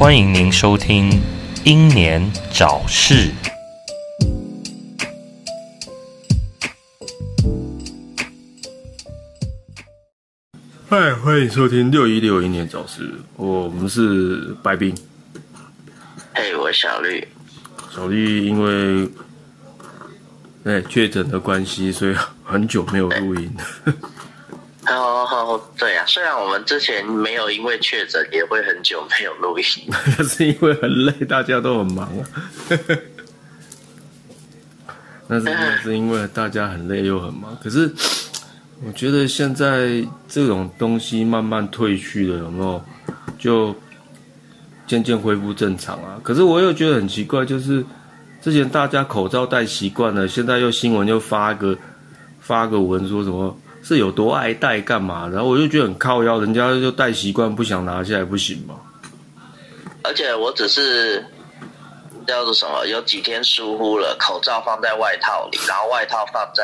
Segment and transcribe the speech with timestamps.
[0.00, 1.10] 欢迎您收听
[1.64, 3.14] 《英年早逝》。
[10.88, 14.92] 嗨，欢迎收听六一六英年早逝，我们是白冰。
[16.34, 17.28] 嘿，我小绿。
[17.94, 19.06] 小绿因为
[20.64, 22.14] 哎确诊的关系，所以
[22.44, 23.50] 很久没有录音。
[24.86, 29.64] 哦哦，对呀，虽然我们之前没有因为确诊，也会很久没有录音，
[30.18, 32.24] 那 是因为很累，大家都很忙 啊。
[35.28, 37.90] 那是那是因为大家很累又很忙，可是
[38.84, 42.82] 我觉得现在这种东西慢慢退去了，有没有？
[43.38, 43.74] 就
[44.86, 46.18] 渐渐恢复正常啊。
[46.22, 47.84] 可是我又觉得很奇怪，就是
[48.42, 51.76] 之前大家口罩戴习惯了，现在又新闻又发个
[52.40, 53.56] 发个文说什么。
[53.82, 55.26] 是有多爱戴干嘛？
[55.32, 58.74] 然后我就觉得很靠腰，人家就戴习惯，不想拿下来不行吗？
[60.04, 61.24] 而且我只是
[62.26, 66.62] 叫做什么，有几天疏忽了，口罩放在外套里，然后外套放在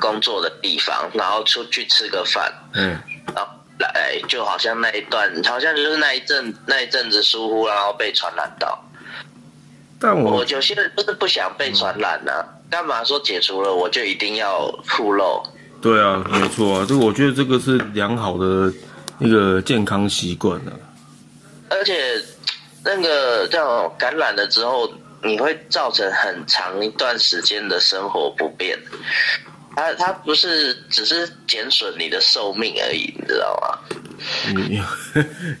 [0.00, 2.98] 工作的地方，然后出去吃个饭，嗯，
[3.32, 8.76] 然后来就好像那一段，好像就是那一阵那一阵子疏忽，然后被传染到。
[10.00, 15.42] 但我有些人就是不想被传染啊，干嘛说解除了我就一定要铺露？
[15.80, 18.72] 对啊，没错啊，这我觉得这个是良好的
[19.18, 20.72] 一个健康习惯啊。
[21.70, 22.20] 而且
[22.84, 24.92] 那个这样感染了之后，
[25.22, 28.78] 你会造成很长一段时间的生活不便。
[29.76, 33.78] 它它不是只是减损你的寿命而已，你知道吗？
[34.54, 34.80] 你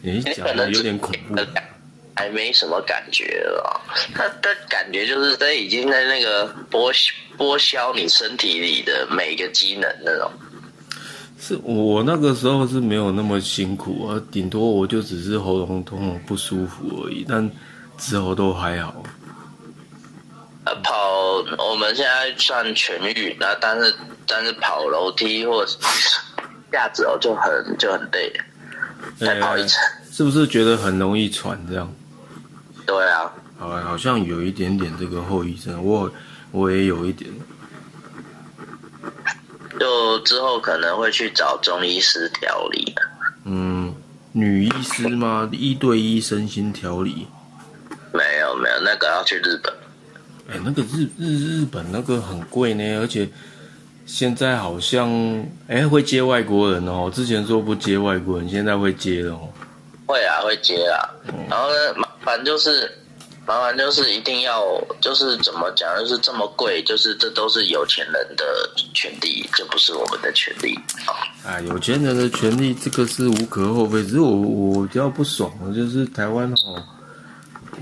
[0.00, 1.34] 你讲的有点恐怖。
[2.16, 3.80] 还没什么感觉了，
[4.14, 6.94] 他的感觉就是他已经在那个剥
[7.36, 10.30] 剥削你身体里的每一个机能那种。
[11.40, 17.50] 是我那个时候是没有那么辛苦啊，顶多我就只是喉咙痛不舒服而已，但
[17.98, 19.02] 之后都还好。
[20.64, 23.94] 呃，跑我们现在算痊愈，那但是
[24.26, 25.66] 但是跑楼梯或
[26.72, 28.32] 架子哦就很就很累，
[29.18, 31.94] 再跑一层，是不是觉得很容易喘这样？
[32.86, 36.10] 对啊，好，好像有一点点这个后遗症，我
[36.50, 37.30] 我也有一点。
[39.78, 42.94] 就之后可能会去找中医师调理。
[43.44, 43.92] 嗯，
[44.32, 45.48] 女医师吗？
[45.52, 47.26] 一对一身心调理？
[48.12, 49.72] 没有没有，那个要去日本。
[50.48, 53.28] 哎，那个日日日本那个很贵呢，而且
[54.06, 55.10] 现在好像
[55.66, 59.48] 哎会接外国人哦，之前说不接外国人，现在会接了哦。
[60.06, 61.08] 会啊，会接啊，
[61.48, 61.94] 然后呢？
[61.96, 62.90] 麻烦就是，
[63.46, 64.62] 麻烦就是一定要，
[65.00, 68.44] 就是怎么讲，就是这么贵，就是这都是有钱人的
[68.94, 70.74] 权利，这不是我们的权利
[71.44, 71.60] 啊。
[71.60, 74.02] 有钱人的权利，这个是无可厚非。
[74.02, 76.82] 只是我我比较不爽的，就是台湾哦，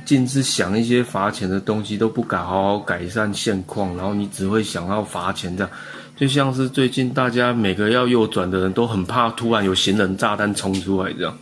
[0.05, 5.71] 尽是想一些罚钱的东西，都不敢好好改善现况，然后你只会想要罚钱这样。
[6.17, 11.39] 就像是最近大家每个要右转的人都很怕，突然有行人炸弹冲出来这样。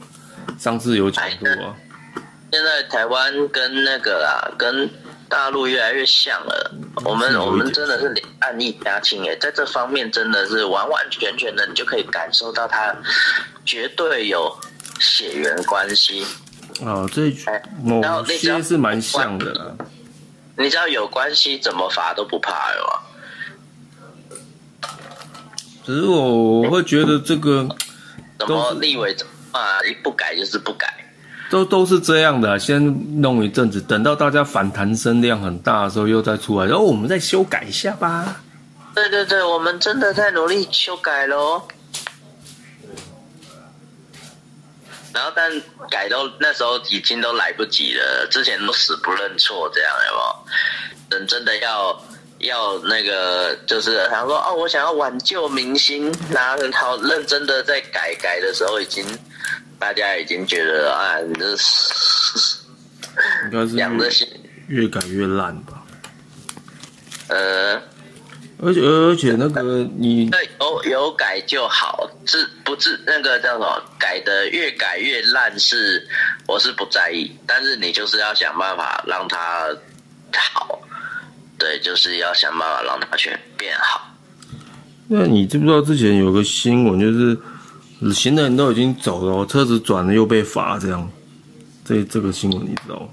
[0.58, 1.76] 上次有讲过啊。
[2.52, 4.90] 现在台湾跟那个啊，跟
[5.28, 6.74] 大陆越来越像了。
[7.04, 12.94] 我们我们真的是两岸一家亲诶，在这方面真的是完完全全的，你就可以感受到他
[13.64, 14.52] 绝对有
[14.98, 16.26] 血缘关系。
[16.80, 17.32] 哦，这
[17.82, 19.76] 某些是蛮像的。
[20.56, 23.00] 你知道有关系怎么罚都不怕哟。
[25.86, 27.66] 只是我我会觉得这个，
[28.38, 29.14] 怎么立委
[29.52, 30.92] 啊，一不改就是不改。
[31.50, 32.80] 都都是这样的，先
[33.20, 38.40] 弄一阵子，等到大家反弹声量很大的时候，又再出来，然后我们再修改一下吧。
[38.94, 41.62] 对对对，我们真的在努力修改喽。
[45.12, 45.50] 然后，但
[45.90, 50.36] 改到那时候已经都来不及了，之前都死不认错，这样有没有？
[51.08, 52.00] 等真的要
[52.40, 59.04] 要那个，就是他说哦，我想要挽救明星，然后好认真的在改改的时候，已经。
[59.80, 62.59] 大家已经觉得啊，你这是
[63.44, 64.10] 应该是养的
[64.68, 65.82] 越改越烂吧？
[67.28, 67.80] 呃，
[68.62, 69.62] 而且而且那个
[69.97, 70.30] 你
[70.60, 73.82] 有有改就好，是不是那个叫什么？
[73.98, 76.06] 改的越改越烂是
[76.47, 79.66] 我是不在意，但是你就是要想办法让它
[80.53, 80.78] 好，
[81.60, 84.12] 对，就是要想办法让它全变好。
[85.07, 87.39] 那你知不知道之前有个新闻就是？
[88.15, 91.07] 行人都已经走了，车子转了又被罚，这样，
[91.84, 93.09] 这这个新闻你知道吗？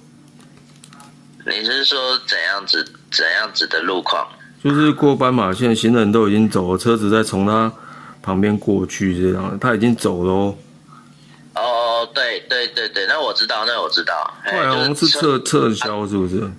[1.45, 4.25] 你是说怎样子怎样子的路况？
[4.63, 7.69] 就是过斑马线，行人都已经走了，车子在从他
[8.21, 10.55] 旁边过去，这样他已经走了哦。
[11.55, 14.13] 哦，对对对对，那我知道，那我知道。
[14.45, 16.49] 后来好像是撤撤销，是不是？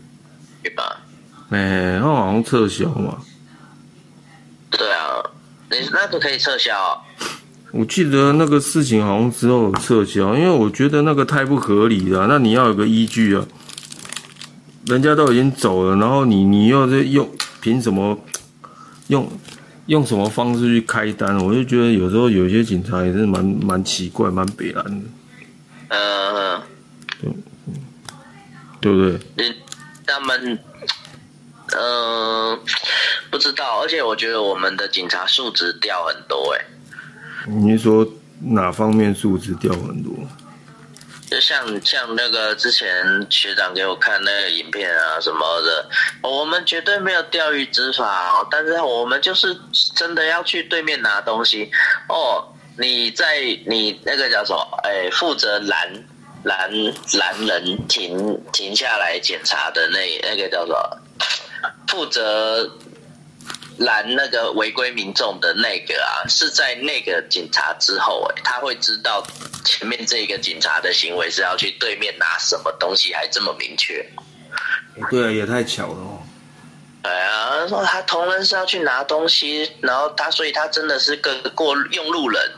[0.63, 1.01] 对吧？
[1.51, 3.19] 哎，他好像撤销嘛。
[4.71, 5.23] 对啊，
[5.71, 6.75] 你那个可以撤销。
[7.71, 12.27] 我记得那个事情好像之后撤销，因为我觉得那个太不合理了。
[12.27, 13.47] 那你要有个依据啊，
[14.87, 17.29] 人家都已经走了，然后你你又在用
[17.61, 18.19] 凭什么
[19.09, 19.31] 用
[19.87, 21.37] 用什么方式去开单？
[21.45, 25.07] 我就觉得有时候有些警察也是蛮蛮奇怪、蛮北蓝的。
[25.89, 26.61] 嗯，
[27.21, 27.31] 对，
[28.81, 29.21] 对不对？
[29.37, 29.55] 嗯，
[30.07, 30.59] 他们，
[31.77, 32.59] 嗯，
[33.31, 36.65] 不知道，而且我觉得我们的警察素质掉很多，哎。
[37.47, 38.07] 你说
[38.41, 40.13] 哪方面素质掉很多？
[41.31, 45.87] 就像像那个之前学长给我看那个影片啊什么的，
[46.23, 49.55] 我们绝对没有钓鱼执法，哦但是我们就是
[49.95, 51.71] 真的要去对面拿东西。
[52.09, 52.43] 哦，
[52.79, 54.81] 你在你那个叫什么？
[54.85, 56.05] 哎，负责拦
[56.45, 56.71] 拦
[57.13, 60.99] 拦人停停下来检查的那那个叫做
[61.87, 62.71] 负责。
[63.79, 69.25] 拦那个违规民众的那个啊，是在那个警察之后，哎，他会知道
[69.65, 74.05] 前面这个警察的行为是要去对面拿什么东西，还这么明确。
[75.09, 76.19] 对啊，也太巧了哦。
[77.05, 82.51] 对啊，说他同仁是要去拿东西，然后他，所以他真的是个过用路人。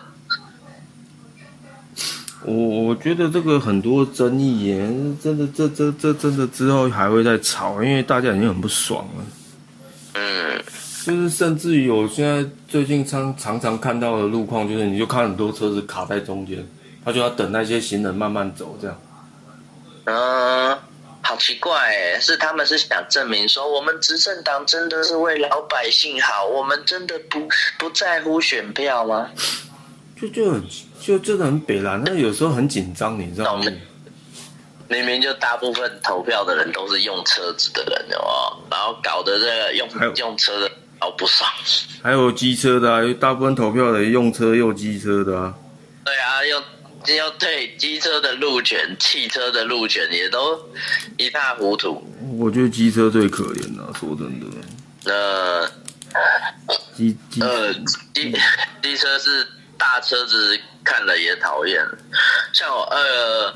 [2.45, 4.77] 我我觉得这个很多争议耶，
[5.23, 9.25] 真的，这这这真的之后还会再吵，因为大家已经很不爽了。
[10.15, 10.63] 嗯。
[11.03, 16.63] 就是甚至于我现在最近常常常看到的路况，就是你就看很多车子卡在中间，
[17.03, 19.01] 他就要等那些行人慢慢走，这样。
[20.05, 20.79] 嗯，
[21.23, 27.49] 好奇怪哎，是他们是想证明说我们执政党真的是为老百姓好，我们真的不
[27.79, 29.31] 不在乎选票吗？
[30.21, 30.63] 就就很
[31.11, 33.65] 就真的很北蓝，那有时候很紧张，你知道吗？
[34.89, 40.71] 明明就大部分投票的人都是用车子的人哦，然后搞得这个用用车的。
[41.03, 41.49] 好不爽，
[42.03, 45.55] 还有机车的啊，大部分投票的用车又机车的啊。
[46.05, 46.63] 对啊，又
[47.15, 50.61] 又对机车的路权、汽车的路权也都
[51.17, 52.05] 一塌糊涂。
[52.37, 54.47] 我觉得机车最可怜了，说真的。
[55.11, 55.67] 呃，
[56.95, 57.73] 机机呃
[58.13, 58.37] 机
[58.83, 59.49] 机车是
[59.79, 61.85] 大车子看了也讨厌，
[62.53, 63.55] 像我呃。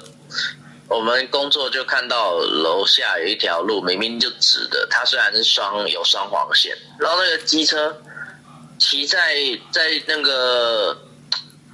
[0.86, 7.96] 我们工作就看到楼下有一条路，明明就直的，它虽然是双有双黄线，然后那个机车
[8.78, 9.34] 骑在
[9.72, 10.94] 在那个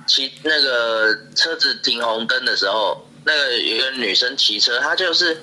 [0.07, 5.37] 骑那个车子停红灯的时候，那个有一个女生骑车，她就是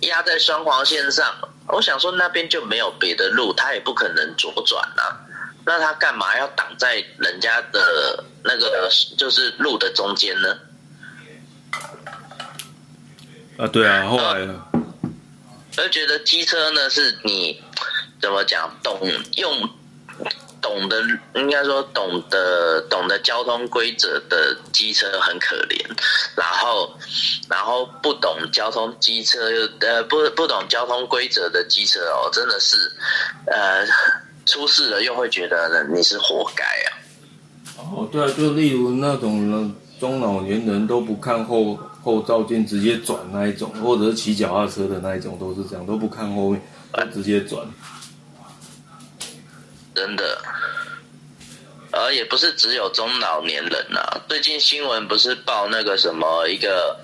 [0.00, 1.26] 压在双黄线上。
[1.68, 5.20] 我想说那边就没有别的路，她也不可能左转啊，
[5.70, 10.58] 那他干嘛要挡在人家的那个就是路的中间呢？
[13.56, 14.82] 啊，对啊，后来，我
[15.70, 17.62] 就觉得机车呢，是你
[18.20, 19.00] 怎么讲，懂
[19.36, 19.70] 用
[20.60, 21.00] 懂得，
[21.34, 25.80] 应该说懂得懂得交通规则的机车很可怜，
[26.34, 26.98] 然后
[27.48, 32.76] 然后不懂交通机车又呃不不懂交通规则的机车哦，真的是
[33.46, 33.86] 呃
[34.50, 36.88] 出事了又会觉得你是活该啊。
[37.78, 41.78] 哦，对啊，就例如那种中老年人都不看后。
[42.02, 46.62] 后照镜直接转那一种，或者是骑脚踏车的那一种，都是这样，都不看后面，
[47.12, 47.62] 直接转。
[49.94, 50.38] 真的，
[51.92, 54.18] 而也不是只有中老年人啊。
[54.30, 56.98] 最近新闻不是报那个什么一个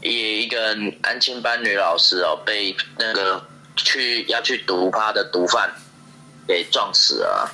[0.00, 3.46] 一一个安亲班女老师哦，被那个
[3.76, 5.70] 去要去毒趴的毒贩
[6.46, 7.50] 给撞死了，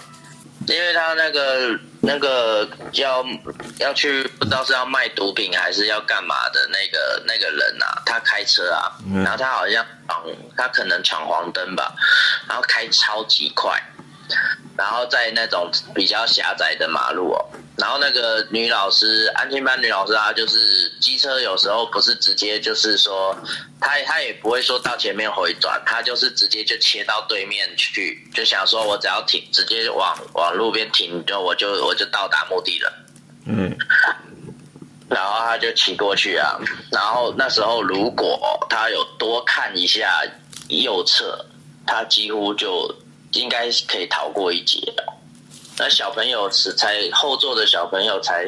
[0.66, 1.78] 因为他那个。
[2.02, 3.22] 那个要
[3.76, 10.24] 要去不知道是要卖毒品还是要干嘛的那个那个人啊，他开车啊，然后他好像闯，
[10.56, 11.94] 他可能闯黄灯吧，
[12.48, 13.78] 然后开超级快。
[14.78, 17.44] 然后在那种比较狭窄的马路哦，
[17.80, 23.34] 然后那个女老师，安全班女老师啊，就是机车有时候不是直接就是说，
[23.80, 32.92] 她她也不会说到前面回转，她就是直接就切到对面去，就想说我只要停，直接往往路边停，就我就我就到达目的了。
[33.46, 33.74] 嗯，
[35.08, 36.58] 然后他就骑过去啊，
[36.92, 40.22] 然后那时候如果他有多看一下
[40.68, 41.44] 右侧，
[41.86, 42.94] 他几乎就。
[43.34, 45.04] 应该是可以逃过一劫的。
[45.80, 48.44] 那小朋友是才后座的小朋友才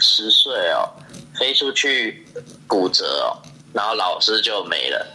[0.00, 0.82] 十岁哦，
[1.38, 2.26] 飞出去
[2.66, 3.38] 骨折哦，
[3.72, 5.06] 然后老师就没了。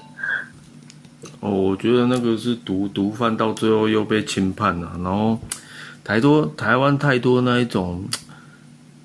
[1.41, 4.93] 哦，我觉得那个是毒毒贩，到最后又被轻判了。
[5.03, 5.37] 然后
[6.05, 8.07] 太多台湾太多那一种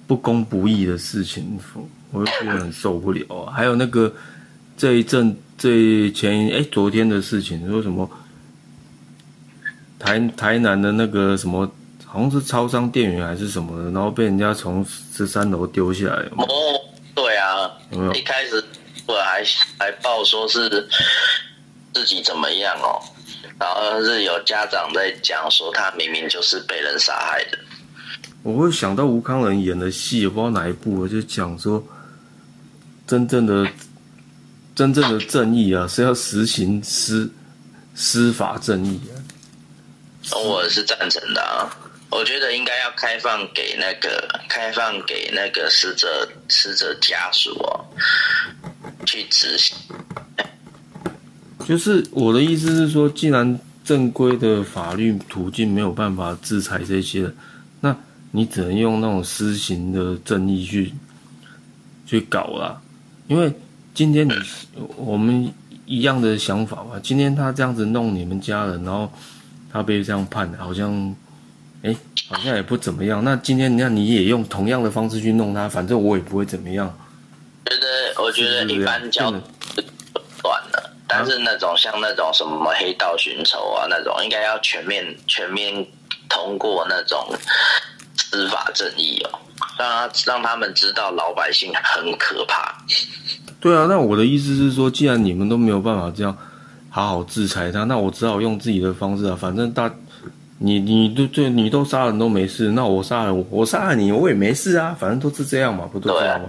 [0.07, 1.59] 不公不义的事情，
[2.13, 3.53] 我就觉得很受不了啊。
[3.53, 4.15] 还有那个
[4.77, 8.09] 这一阵这前哎昨天的事情，说什么
[9.99, 11.69] 台台南的那个什么，
[12.17, 14.83] 好像是超商店员还是什么的，然后被人家从
[15.13, 16.23] 十三楼丢下来。
[16.39, 16.47] 哦，
[17.15, 18.65] 对啊，有没有一开始
[19.07, 19.45] 我还
[19.79, 20.89] 还报说是
[21.93, 22.97] 自己怎么样哦，
[23.61, 27.59] 然后是有家长在讲说他明明就是被人杀害的。
[28.43, 31.87] 我会想到吴康仁演的戏，我不知道哪一部，我就讲说，
[33.07, 33.71] 真正的
[34.75, 37.31] 真正的正义啊， 是要实行司
[37.95, 39.21] 司法正义啊。
[40.35, 41.71] 我是赞成的啊，
[42.11, 47.85] 我觉得应该要开放给那个开放给那个死者死者家属哦
[49.05, 49.77] 去执行。
[51.67, 57.29] 就是我的意思是说，既然正规的法律途径没有办法制裁这些，
[57.81, 57.95] 那
[58.31, 60.93] 你只能用那种私刑的正义去
[62.07, 62.81] 去搞啦。
[63.27, 63.53] 因为
[63.95, 64.33] 今天你
[64.97, 65.53] 我们
[65.87, 69.13] 一样的想法吧，今天他这样子弄你们家人，然后
[69.73, 71.15] 他被这样判，好像
[71.83, 71.97] 哎
[72.29, 73.23] 好像也不怎么样。
[73.23, 76.93] 那今天那你也用同样的方式去弄他，反正我也不会怎么样。
[77.67, 79.43] 觉得我觉得一般叫短
[80.73, 85.87] 了，但是那种像那种什么黑道寻仇啊那种，应该要全面全面
[86.29, 87.33] 通过那种
[88.17, 89.39] 司法正义哦，
[89.79, 92.77] 让他让他们知道老百姓很可怕。
[93.61, 96.37] 对啊，那我的意思是说，既然你们都没有办法这样
[96.91, 99.37] 好好制裁他，那我只好用自己的方式啊。
[99.39, 99.93] 反正大，
[100.59, 106.49] 你你都对你都杀人都没事，那我杀人我杀了你我也没事啊，反正都是这样嘛，不都这样吗？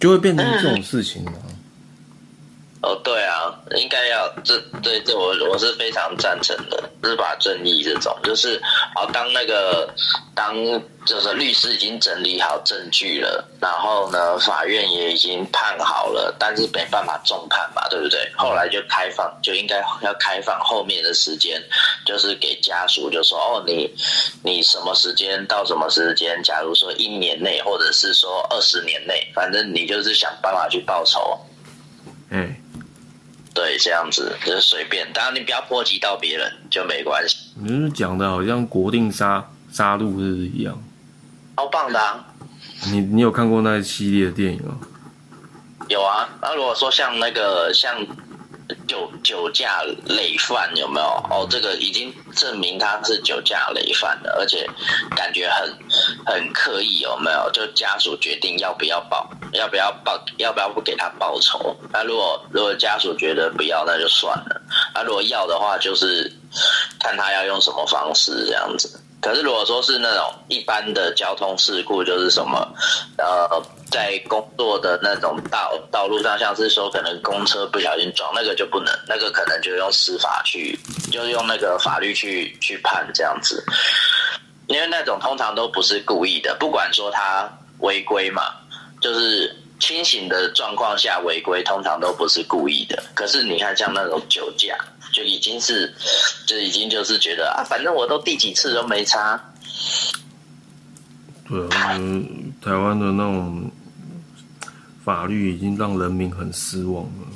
[0.00, 1.32] 就会变成这种事情嘛。
[2.80, 8.60] 哦，对啊，应该要这对这我我是非常赞成的，司法正义这种，就是
[8.94, 9.92] 好当那个
[10.32, 10.54] 当
[11.04, 18.30] 就是律师已经整理好证据了，然后呢，法院也已经判好了，但是没办法重判嘛，对不对？
[18.36, 21.60] 后来就开放，就应该要开放后面的时间，
[22.06, 23.92] 就是给家属就说哦，你
[24.44, 31.36] 你什么时间到什么时间，假如说一年内，或者是说二十年内，反正你就是想办法去报仇。
[32.30, 32.54] 嗯、
[33.58, 37.36] 对，这样子就是随便，当然你不要波及到别人就没关系。
[37.56, 40.80] 你是讲的好像国定杀杀戮日一样。
[41.56, 42.24] 超棒的啊，
[42.86, 44.78] 你你有看过那一系列的电影吗？
[45.88, 46.28] 有啊。
[46.40, 47.96] 那如果说像那个像
[48.88, 51.06] 酒酒驾累犯有没有？
[51.30, 54.68] 哦，这个已经证明他是酒驾累犯了，而且
[55.14, 55.72] 感觉很
[56.26, 57.48] 很刻意有没有？
[57.52, 61.76] 就家属决定要不要报，要不要报，要不要不给他报仇？
[61.92, 64.60] 那如果如果家属觉得不要，那就算了。
[64.94, 66.32] 那如果要的话，就是
[66.98, 69.00] 看他要用什么方式这样子。
[69.20, 72.72] 可是如果说是那种一般的交通事故，就是什么，
[73.16, 80.78] 呃，在工作的那种道道路上，像是说可能公车不小心撞，那个就不能，那个可能就用司法去，
[81.10, 83.64] 就用那个法律去去判这样子，
[84.68, 88.42] 因为那种通常都不是故意的，不管说他违规嘛，
[89.00, 93.02] 就是清醒的状况下违规，通常都不是故意的。
[93.14, 94.76] 可是你看像那种酒驾，
[95.18, 95.92] 就已经是，
[96.46, 99.36] 就已经就是觉得啊，反正我都第几次都没差。
[101.48, 103.68] 对啊，嗯，台湾的那种
[105.04, 107.26] 法律已经让人民很失望了。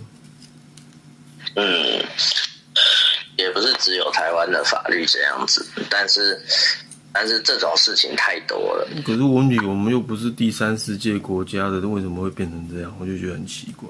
[1.57, 2.05] 嗯，
[3.37, 6.41] 也不是只有台湾的法律这样子，但是
[7.12, 8.87] 但是这种事情太多了。
[9.05, 12.97] 可是问题，我们又不是第三世界国家的，为什么会变成这样？
[13.01, 13.89] 我就觉得很奇怪。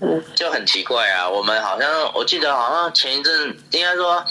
[0.34, 4.24] 就很奇怪啊，我们好像我记得好像前一阵应该说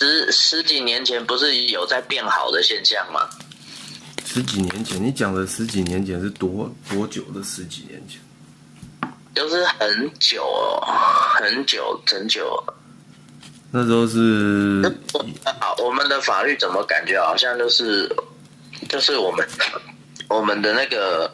[0.00, 3.28] 十十几年前不是有在变好的现象吗？
[4.24, 8.20] 十几年前，你讲的十几年前是多多久的十几年前？
[9.34, 10.82] 就是很久哦，
[11.34, 12.62] 很久很久。
[13.70, 14.82] 那时候是
[15.60, 18.10] 好，我们的法律怎么感觉好像就是
[18.88, 19.46] 就是我们
[20.28, 21.30] 我们的那个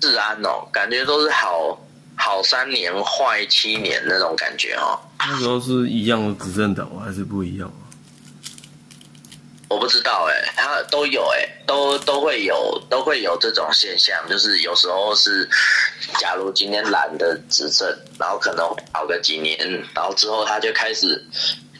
[0.00, 1.78] 治安哦，感觉都是好
[2.16, 4.98] 好三年坏七年那种感觉哦。
[5.18, 7.02] 那时候是一样的执政党吗？
[7.04, 7.84] 还是不一样啊？
[9.68, 15.48] 我不知道哎、他都有哎、都都会有都会有这种现象，就是有时候是，
[16.18, 19.58] 假如今天懒得执政，然后可能熬个几年，
[19.92, 21.20] 然后之后他就开始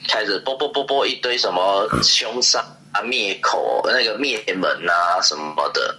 [0.09, 2.59] 开始啵啵啵啵一堆什么凶杀
[2.91, 5.97] 啊、灭口、那个灭门啊什么的，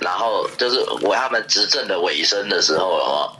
[0.00, 3.32] 然后就是我他们执政的尾声的时候了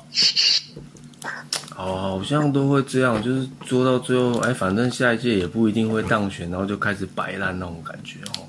[1.76, 8.46] 哦，好像都会这样，就是做到最后，哎，反正下一届也不一定会当选，然后就开始摆烂那种感觉哦。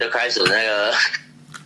[0.00, 0.92] 就开始那个，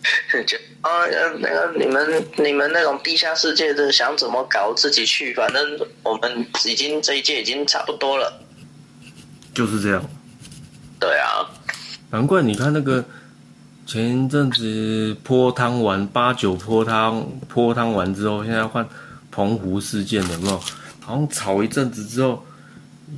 [0.43, 1.05] 就啊，
[1.39, 8.41] 那个你们你们那种地下世界的想怎么搞自己去，反正我们已经这一届已经差不多了。
[9.53, 10.03] 就是这样。
[10.99, 11.47] 对啊，
[12.09, 13.03] 难怪你看那个
[13.91, 18.87] 前一阵子泼汤完八九泼汤泼汤完之后，现在换
[19.29, 20.57] 澎湖事件了，有没有？
[21.01, 22.41] 好像吵一阵子之后，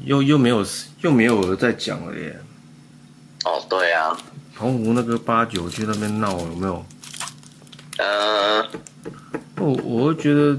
[0.04, 0.66] 又又没有
[1.02, 2.36] 又没有人再讲了耶。
[3.46, 4.18] 哦，对啊，
[4.56, 6.84] 澎湖那个八九去那边闹有没有？
[8.00, 8.66] 呃，
[9.60, 10.58] 我我会觉得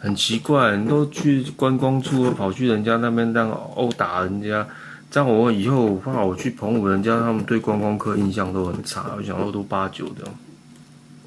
[0.00, 4.66] 很奇怪，你都去观光处，跑去人家那边当殴打人家，
[5.12, 10.24] 这样我以后怕我去澎湖，人家他们对观光客印象都很差，我想说都八九的。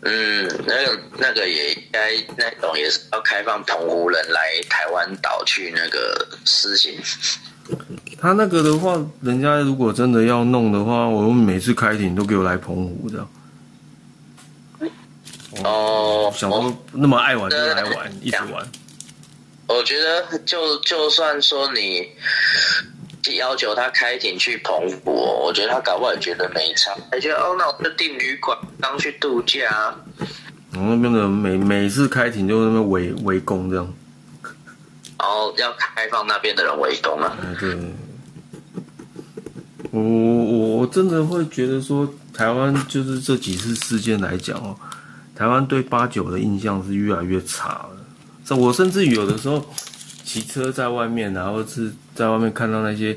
[0.01, 6.99] 嗯，那个那个也应该那种也是要开放澎湖人来台湾岛去那个施行。
[8.19, 13.27] 他那个的话，人家如果真的要弄的话，我们每次开庭都给我来澎湖的。
[15.63, 18.67] 哦，想说那么爱玩就来玩，一直玩。
[19.67, 22.07] 我觉得就就算说你
[23.33, 29.95] 要求他开庭去澎湖，我觉得他搞不好也觉得没差，他觉得哦，那我就订旅馆当去度假。
[30.73, 33.93] 我那边的每每次开庭就那边围围攻这样，
[35.17, 37.35] 然后要开放那边的人围攻啊。
[37.41, 37.77] 嗯，对。
[39.91, 44.75] 我我我真的会觉得说，台湾就是这几次事件来讲哦，
[45.33, 47.89] 台湾对八九的印象是越来越差了。
[48.43, 49.65] 这我甚至有的时候
[50.25, 53.15] 骑车在外面，然后是在外面看到那些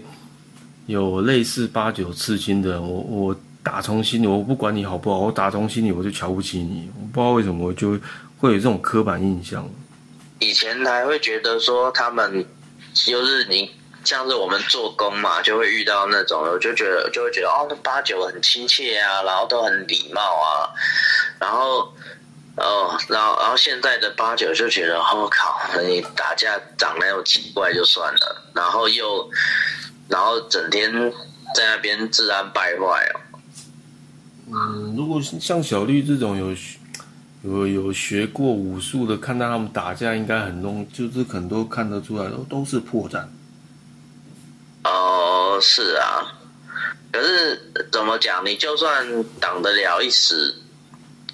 [0.86, 6.90] 有类似八九刺青的，我我打从心里，我不管你好不好，我打从心里我就瞧不起你。
[7.00, 7.98] 我不知道为什么，我就
[8.38, 9.68] 会有这种刻板印象。
[10.40, 12.44] 以前还会觉得说他们
[12.92, 13.70] 就是你
[14.04, 20.70] 像是我们做工嘛，就会遇到那种，我就觉得就会觉得哦，那八九很亲切啊，然后都很礼貌啊，
[21.38, 21.92] 然后
[22.60, 29.30] 哦，然后然后现在的八九就觉得，我、靠，你打架长得又奇怪就算了，然后又
[30.08, 30.92] 然后整天
[31.54, 33.20] 在那边治安败坏哦。
[34.50, 36.56] 嗯，如果像小绿这种有
[37.44, 43.24] 有有学过武术的，看到他们打架，应该很容，就是很多看得出来，都都是破绽。
[44.84, 46.32] 哦，是啊，
[47.12, 48.44] 可是怎么讲？
[48.44, 50.54] 你就算挡得了一时，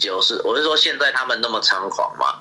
[0.04, 2.34] 就是我是说，现在他们那么猖狂嘛，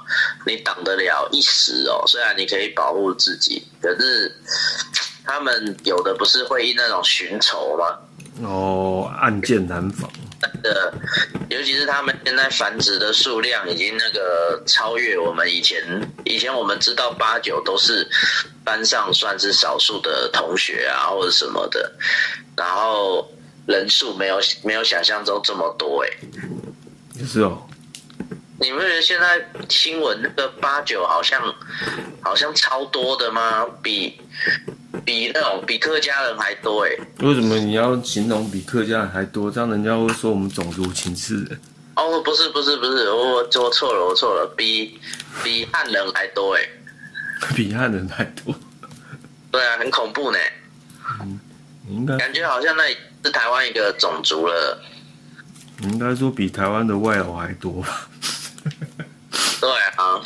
[0.45, 2.03] 你挡得了一时哦。
[2.05, 4.35] 虽然你可以保护自己，可是
[5.23, 7.97] 他们有的不是会因那种寻仇吗？
[8.43, 10.09] 哦，暗箭难防。
[10.61, 10.93] 的，
[11.49, 15.81] 尤其是他们现在繁殖的数量已经那个超越我们以前。
[16.25, 18.05] 以前我们知道八九都是
[18.63, 21.89] 班上算是少数的同学啊，或者什么的，
[22.57, 23.25] 然后
[23.65, 26.09] 人数没有没有想象中这么多哎。
[26.33, 26.52] 也
[27.25, 27.67] 是哦。
[28.59, 31.41] 你们觉得现在新闻那个八九好像
[32.21, 33.65] 好像超多的吗？
[33.81, 34.21] 比
[35.03, 36.91] 比那种比客家人还多哎。
[37.19, 39.51] 为什么你要形容比客家人还多？
[39.51, 41.45] 这样人家会说我们种族歧视。
[41.95, 44.99] 哦，不是不是不是，我我错了我错了，比
[45.43, 46.61] 比汉人还多哎。
[47.55, 48.55] 比汉人还多。
[49.51, 50.37] 对啊，很恐怖呢。
[51.21, 51.39] 嗯，
[51.89, 52.87] 应该感觉好像那
[53.23, 54.81] 是台湾一个种族了。
[55.83, 58.09] 应该说比台湾的外劳还多吧。
[59.59, 60.21] 对啊，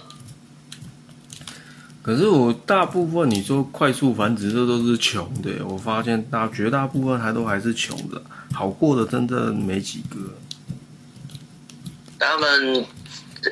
[2.02, 5.66] 可是我大部分你说快速繁殖，这都是穷的。
[5.66, 8.22] 我发现大绝大部分还都还是穷的，
[8.54, 10.18] 好过的真的没几个。
[12.20, 12.86] 他们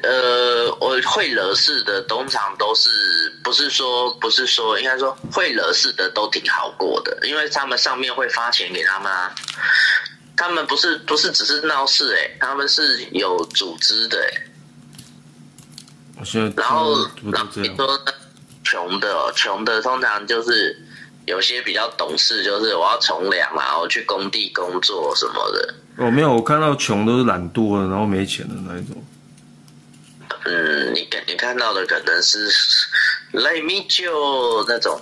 [0.01, 2.89] 呃，我会惹事的，通常都是
[3.43, 9.35] 不是说不是说，应该说会惹事的都挺好过的，因为他们上面会发钱给他们啊。
[10.37, 14.41] 他们不是不是只是闹事哎，他们是有组织的哎。
[16.55, 17.99] 然后，然后你说
[18.63, 20.75] 穷的，穷的通常就是
[21.25, 25.73] 有些比较懂事，就是我要从良啊，我去工地工作什么的。
[25.97, 29.03] 哦，没有，我看到穷都是懒惰的，然后没钱的那一种。
[30.45, 32.49] 嗯，你看你看到的可能是
[33.33, 34.99] “Let me do” 那种。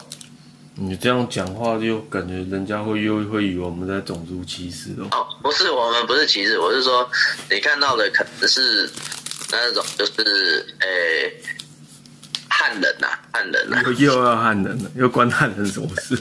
[0.75, 5.07] 你这样讲话就感觉人家会又会以为我们在种族歧视哦。
[5.11, 7.09] 哦，不是，我们不是歧视，我是说
[7.51, 8.89] 你看到的可能是。
[9.55, 11.31] 那种就是诶，
[12.49, 16.17] 汉人呐，汉人呐，又又要汉人了，又关汉人什么事？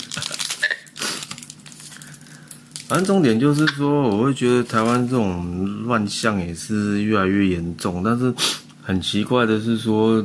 [2.87, 8.03] 反正重点就是说，我会觉得台湾这种乱象也是越来越严重。
[8.03, 8.35] 但是
[8.83, 10.23] 很奇怪的是说，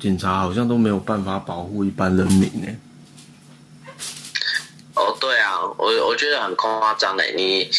[0.00, 2.68] 警察好像都没有办法保护一般人民呢。
[4.94, 7.70] 哦，对啊，我我觉得很夸张诶，你，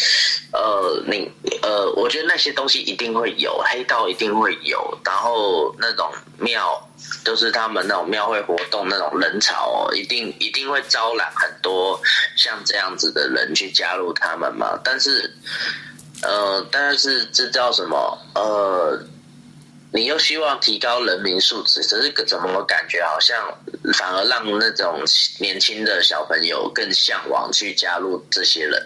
[0.51, 6.81] 呃，你呃，我觉得那些东西一定会有，黑道一定会有，然后那种庙，
[7.23, 12.01] 就是他们那种庙会活动那种人潮，一定一定会招揽很多
[12.35, 14.79] 像这样子的人去加入他们嘛。
[14.83, 15.31] 但是，
[16.23, 18.17] 呃，但是这叫什么？
[18.33, 18.99] 呃。
[19.91, 23.35] 你又希望提高人民素质，只是怎么感觉好像
[23.93, 25.01] 反而让那种
[25.39, 28.81] 年轻的小朋友更向往去加入这些人？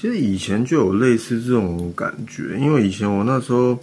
[0.00, 3.76] 其实以前就有类似这种感觉，因为以前我那时候，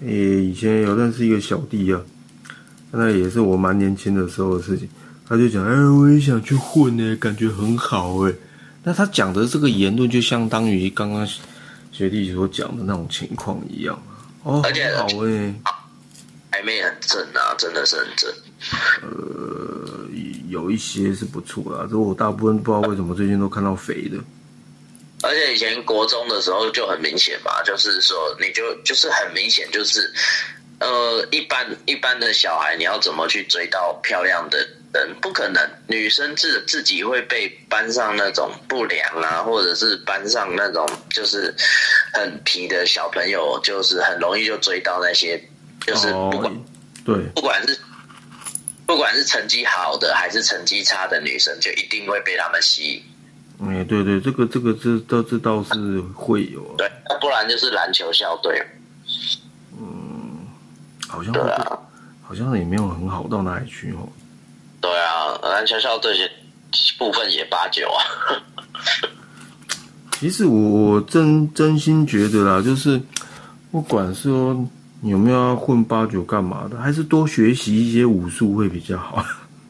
[0.00, 2.00] 诶，以前有认识一个小弟啊，
[2.92, 4.88] 那也是我蛮年轻的时候的事情，
[5.28, 8.32] 他就讲，哎，我也想去混呢，感觉很好哎。
[8.84, 11.28] 那他讲的这个言论，就相当于刚刚
[11.90, 14.00] 学弟所讲的那种情况一样。
[14.42, 15.54] 哦，而且好诶，
[16.50, 18.30] 还没很正啊，真的是很正。
[19.02, 20.06] 呃，
[20.48, 24.18] 有一些是不错啦，这我大部分不知道为什么最近都看到肥的。
[25.22, 30.12] 而且以前国中的时候就很明显嘛，就是说你就就是很明显就是，
[30.80, 34.66] 呃，一般一般的小孩你要怎么去追到漂亮的？
[34.92, 41.54] 人不可能，女生自自己会被班上那种不良啊，或者是班上那种就是
[42.12, 45.42] 很皮的小朋友，就是很容易就追到那些，
[45.86, 46.52] 就是不管
[47.04, 47.78] 对，不管是
[48.84, 53.02] 不管是成绩好的还是成绩差的女生，就一定会被他们吸引。
[53.66, 56.62] 哎，对对，这个这个这倒这倒是会有。
[56.76, 58.60] 对，不然就是篮球校队。
[59.80, 60.46] 嗯，
[61.08, 61.78] 好像对啊，
[62.22, 64.06] 好像也没有很好到哪里去哦。
[64.82, 66.28] 对啊，篮球校这些
[66.98, 68.02] 部分也八九啊。
[70.18, 73.00] 其实我我真真心觉得啦，就是
[73.70, 74.56] 不管说
[75.04, 79.24] 有没有要混八九干嘛的，还是多学习一些武术会比较好。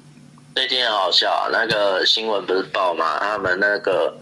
[0.56, 3.18] 最近很好笑啊，那个新闻不是报吗？
[3.20, 4.16] 他们那个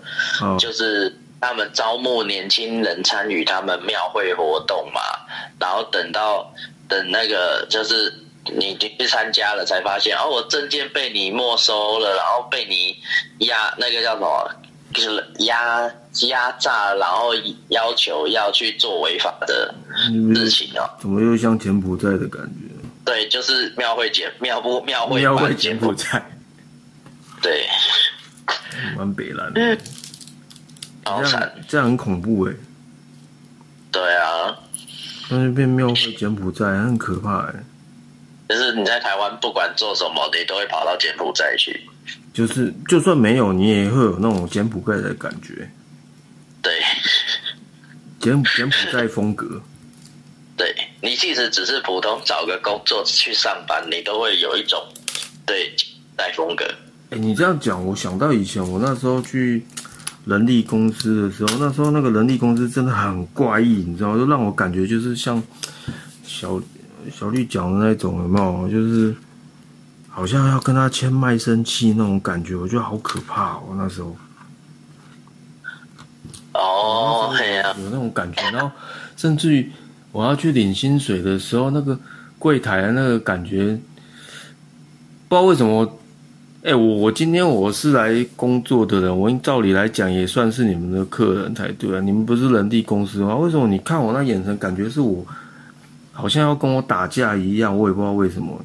[0.59, 5.00] 就是他们招募年轻人参与他们庙会活动嘛，
[5.61, 6.53] 然后等到
[6.88, 8.12] 等那个就是。
[8.46, 12.96] 你去参加了才发现，哦，我证件被你没收了，然后被你
[13.46, 14.50] 压那个叫什么，
[14.94, 15.83] 就是压
[16.29, 17.33] 压榨，然后
[17.68, 19.74] 要求要去做违法的
[20.35, 20.88] 事情哦。
[20.98, 22.68] 怎么又像柬埔寨的感觉？
[23.05, 26.22] 对，就是庙会柬庙不庙会庙会柬埔寨。
[27.42, 27.66] 对，
[28.96, 29.50] 蛮北蓝。
[29.55, 29.79] 嗯，
[31.05, 32.55] 这样这样很恐怖哎。
[33.90, 34.57] 对啊。
[35.31, 37.55] 那就变庙会柬埔寨，很可怕哎。
[38.50, 41.88] 就是你在台湾不管做什么，你都会跑到柬埔寨去。
[42.34, 45.70] 就是就算没有，你也会有那种柬埔寨的感觉。
[46.60, 46.72] 对，
[48.18, 49.62] 柬柬埔寨风格。
[50.58, 54.82] 对你即使只是普通找个工作去上班，你都会有一种
[55.46, 55.72] 对
[56.16, 56.64] 带风格。
[57.10, 59.64] 哎，你这样讲，我想到以前我那时候去
[60.24, 65.40] 人力公司的时候，那时候那个人力公司真的很怪异，你知道，就让我感觉就是像
[66.24, 66.60] 小。
[67.12, 68.68] 小绿讲的那种有没有？
[68.68, 69.14] 就是
[70.08, 73.62] 好像要跟他签卖身契那种感觉，我觉得好可怕哦。
[73.76, 74.16] 那时候
[76.52, 77.32] 哦，
[77.78, 78.42] 有那种感觉。
[78.50, 78.70] 然后
[79.16, 79.70] 甚至于
[80.12, 81.98] 我要去领薪水的时候，那个
[82.38, 83.78] 柜台的那个感觉，
[85.28, 85.96] 不知道为什么。
[86.62, 92.00] 哎，我我今天我是来工作的人，我照理来讲也算是你们的客人才对啊。
[92.02, 93.34] 你们不是人力公司吗？
[93.34, 95.24] 为什么你看我那眼神，感觉是我？
[96.12, 98.61] 好像要跟我打架一样，我也不知道为什么。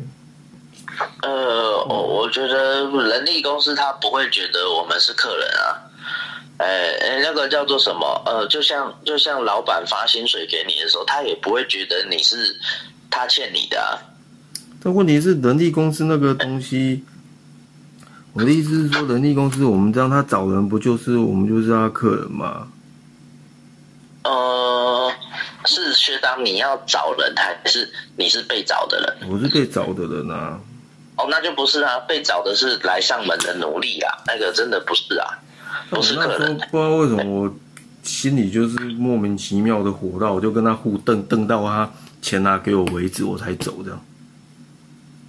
[1.21, 5.81] 呃，我我觉得人力公司他不会觉得我们是客人啊。
[6.57, 6.65] 哎
[7.01, 8.21] 哎，那个叫做什么？
[8.25, 12.55] 呃，就像就像老板发薪水给你的时候，他也不会觉得你是
[13.09, 13.79] 他欠你的。
[13.81, 13.99] 啊。
[14.81, 17.03] 但问题是，人力公司那个东西，
[18.31, 22.67] 我的意思是说，人力公司我们这样他找人，不就是我们就是他客人吗？
[24.23, 25.11] 呃。
[25.65, 29.29] 是学长，你要找人还是你是被找的人？
[29.29, 30.59] 我是被找的人啊。
[31.17, 35.39] 哦，那就不是啊，被找的是来上门的奴隶啊，那个真的不是啊，
[35.89, 36.57] 不是客人。
[36.69, 37.55] 不知道为什么我
[38.03, 41.89] 心里就是莫名其妙的火到，我就跟他互瞪，瞪到他
[42.21, 44.05] 钱拿给我为止，我才走这样。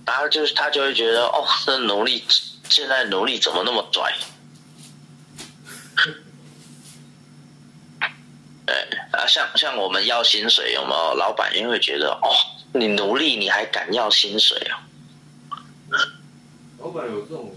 [0.05, 2.23] 然后就是他就会觉得，哦，这奴隶
[2.69, 4.13] 现在奴隶怎么那么拽？
[8.67, 8.75] 对
[9.13, 11.15] 啊，像像我们要薪水有没有？
[11.15, 12.29] 老板因为觉得哦，
[12.73, 14.83] 你努力你还敢要薪水啊？
[16.79, 17.57] 老板有这种，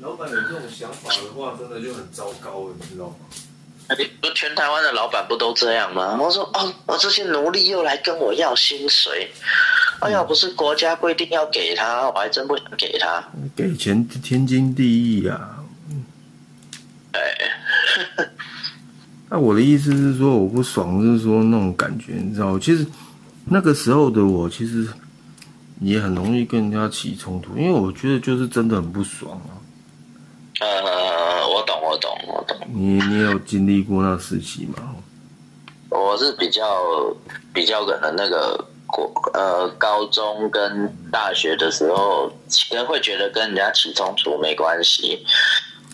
[0.00, 3.14] 老板有这种想法的话，真的就很糟糕了，你知道吗？
[4.20, 6.16] 不，全台湾的老板不都这样吗？
[6.20, 9.30] 我说哦，我这些奴隶又来跟我要薪水，
[10.00, 13.22] 哎呀，不是国家规定要给他，我还真不想给他。
[13.56, 15.58] 给钱天经地义啊。
[17.12, 17.20] 哎，
[19.32, 22.58] 那我的意思是说，我不爽，就是说那种感觉，你知道？
[22.58, 22.86] 其实
[23.46, 24.86] 那个时候的我，其实
[25.80, 29.56] 也很容易跟人家起冲突，因为我觉得就是真的很不爽啊。
[30.60, 32.54] 呃，我懂，我懂，我懂。
[32.74, 34.94] 你你有经历过那时期吗？
[35.88, 36.62] 我是比较
[37.54, 42.28] 比较可能那个国呃高中跟大学的时候，
[42.68, 45.24] 可能会觉得跟人家起冲突没关系，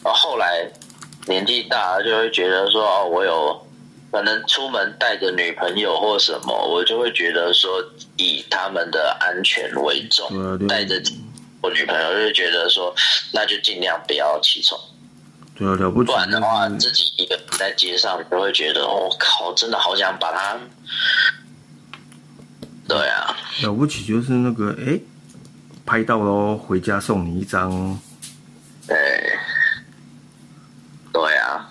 [0.02, 0.68] 哦，后来
[1.28, 3.66] 年纪大了就会觉得说哦，我有
[4.10, 7.84] 可能出门带着女朋友或什么，我就会觉得说
[8.16, 11.00] 以他们的安全为重，带着
[11.60, 12.94] 我女朋友就会觉得说
[13.32, 14.80] 那就尽量不要起床。
[15.54, 20.56] 对啊，了不起不然的话，自己一个人在街上，就会觉得，我、靠，真的好想把他。
[22.86, 24.98] 对啊，了不起就是那个哎，
[25.84, 27.98] 拍到喽，回家送你一张，
[28.86, 28.96] 对，
[31.12, 31.68] 对啊，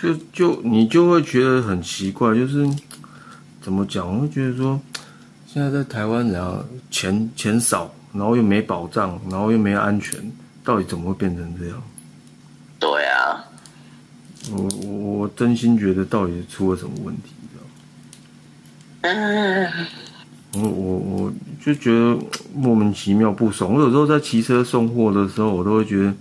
[0.00, 2.68] 就就你就会觉得很奇怪，就是
[3.60, 4.06] 怎么讲？
[4.06, 4.80] 我会觉得说，
[5.46, 10.20] 现在在台湾，然后钱钱少，然后又没保障，然后又没安全，
[10.62, 11.82] 到底怎么会变成这样？
[12.78, 13.44] 对啊，
[14.52, 17.22] 我我我真心觉得到底是出了什么问题？
[19.02, 19.66] 嗯，
[20.52, 21.32] 我我我
[21.64, 22.18] 就觉得
[22.54, 23.72] 莫名其妙不爽。
[23.72, 26.14] 我有时候在骑车送货的时候，我都会觉得，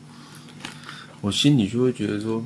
[1.22, 2.44] 我心里就会觉得说，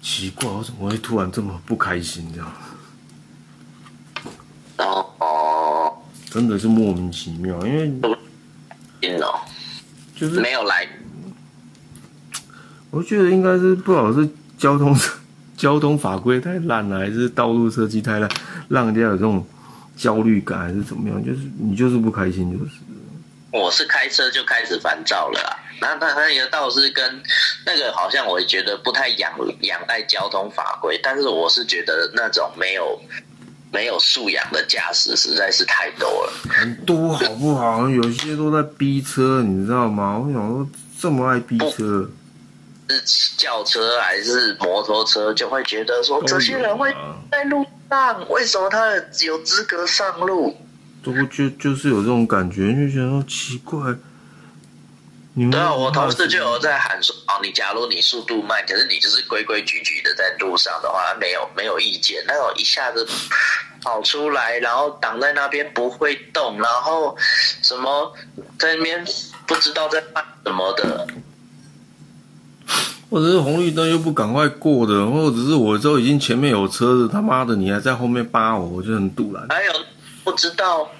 [0.00, 2.52] 奇怪，我怎么会突然这么不开心这样？
[4.78, 7.92] 哦，真的是莫名其妙，因为
[9.00, 9.40] 晕哦，
[10.16, 10.88] 就是没有来，
[12.90, 14.96] 我觉得应该是不好是交通
[15.56, 18.30] 交通法规太烂了，还是道路设计太烂，
[18.68, 19.46] 让人家有这种
[19.94, 21.22] 焦虑感，还是怎么样？
[21.22, 22.70] 就是你就是不开心，就是。
[23.52, 25.50] 我是开车就开始烦躁了啊。
[25.80, 27.20] 那那那个倒是跟
[27.66, 33.00] 那个好像我觉得不太仰仰赖交通法规，但是我是觉得那种没有
[33.72, 36.32] 没有素养的驾驶实在是太多了。
[36.48, 37.88] 很多好不好？
[37.88, 40.18] 有些都在逼车，你知道吗？
[40.18, 40.68] 我想说
[40.98, 42.10] 这么爱逼车，
[43.06, 46.92] 是轿车还是摩托车，就会觉得说这些人会
[47.30, 48.90] 在路上，为什么他
[49.24, 50.56] 有资格上路？
[51.02, 53.94] 都就就是有这种感觉，就觉得说奇怪。
[55.34, 62.22] 你们对啊，我同事就有在喊说，哦，你假如你速度慢，可是你就是规规矩矩的在路上的话，没有没有意见。
[62.26, 63.06] 那种一下子
[63.80, 67.16] 跑出来，然后挡在那边不会动，然后
[67.62, 68.12] 什么
[68.58, 69.04] 在那边
[69.46, 71.06] 不知道在干什么的，
[73.08, 79.46] 或者是红绿灯又不赶快过的，或者是我都已经前面有车子，他妈的你还在后面扒我，我就很堵了。
[79.48, 79.72] 还有
[80.24, 80.90] 不知道，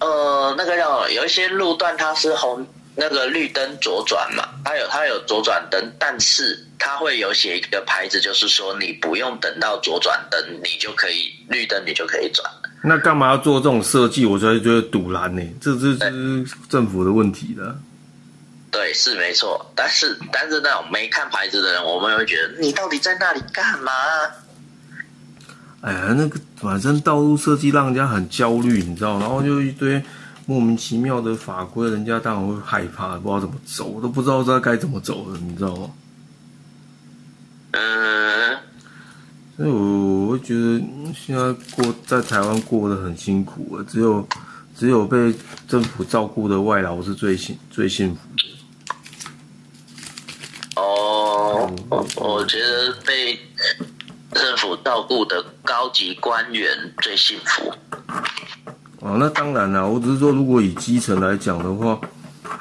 [0.00, 12.50] 呃，那个叫有一些路段它是红那个绿灯左转嘛，它有它有左转灯，但是它会有写一个牌子，就是说你不用等到左转灯，你就可以绿灯，你就可以转。
[12.82, 14.24] 那干嘛要做这种设计？
[14.24, 17.76] 我才觉得堵拦呢，这这这是政府的问题的。
[18.70, 23.92] 对，是没错，但是但是那种没看牌子的人，我们也会觉得你到底在那里干嘛？
[25.82, 30.02] 哎呀，那个反正道路设计让人家很焦虑，你知道，然后就一堆
[30.46, 35.90] 莫名其妙的法规，人家当然会害怕，不知道怎么走，我都不知道这该怎么走了，你知道吗？
[37.72, 38.56] 嗯，
[39.56, 44.26] 所以我我会觉得嗯现在过在台湾过得很辛苦啊，只有
[44.78, 45.34] 只有被
[45.66, 48.44] 政府照顾的外劳是最幸最幸福的。
[50.76, 53.38] 哦，我我觉得被
[54.32, 56.70] 政府照顾的高级官员
[57.02, 57.74] 最幸福。
[59.06, 61.96] 哦，那当然啦，我只是说，如果以基层来讲的话，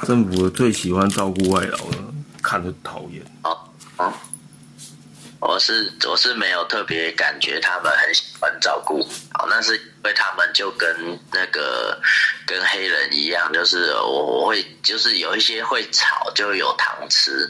[0.06, 1.98] 政府最喜欢照顾外劳了，
[2.44, 3.26] 看着讨厌。
[3.44, 3.58] 哦
[3.98, 4.14] 哦，
[5.40, 9.02] 我是我是没有特别感觉他们很喜欢照顾，
[9.34, 12.00] 好，那是因为他们就跟那个
[12.46, 17.50] 跟黑人一样，就是我我会就是有一些会吵就有糖吃，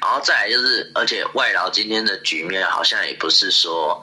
[0.00, 4.00] 然后再来就是，而且外劳今天的局面好像也不是说。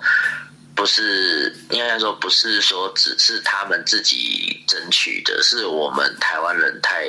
[0.84, 7.08] 不是，应该说不是说只是他们自己争取的，是我们台湾人太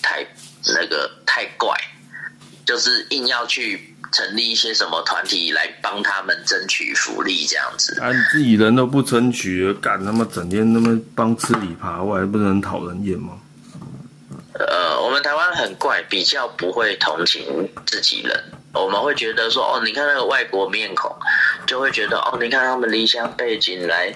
[0.00, 0.24] 太
[0.64, 1.76] 那个太怪，
[2.64, 8.00] 就是硬要去成立一些什么团体来帮他们争取福利这样子。
[8.00, 13.32] 啊，你自己人都不争取，干他妈整天他妈帮吃里扒外，不是很讨人厌吗？
[14.58, 18.42] 呃，我们台湾很怪，比较不会同情自己人。
[18.72, 21.10] 我们会觉得说，哦，你看那个外国面孔，
[21.66, 24.12] 就会觉得，哦，你看他们离乡背景来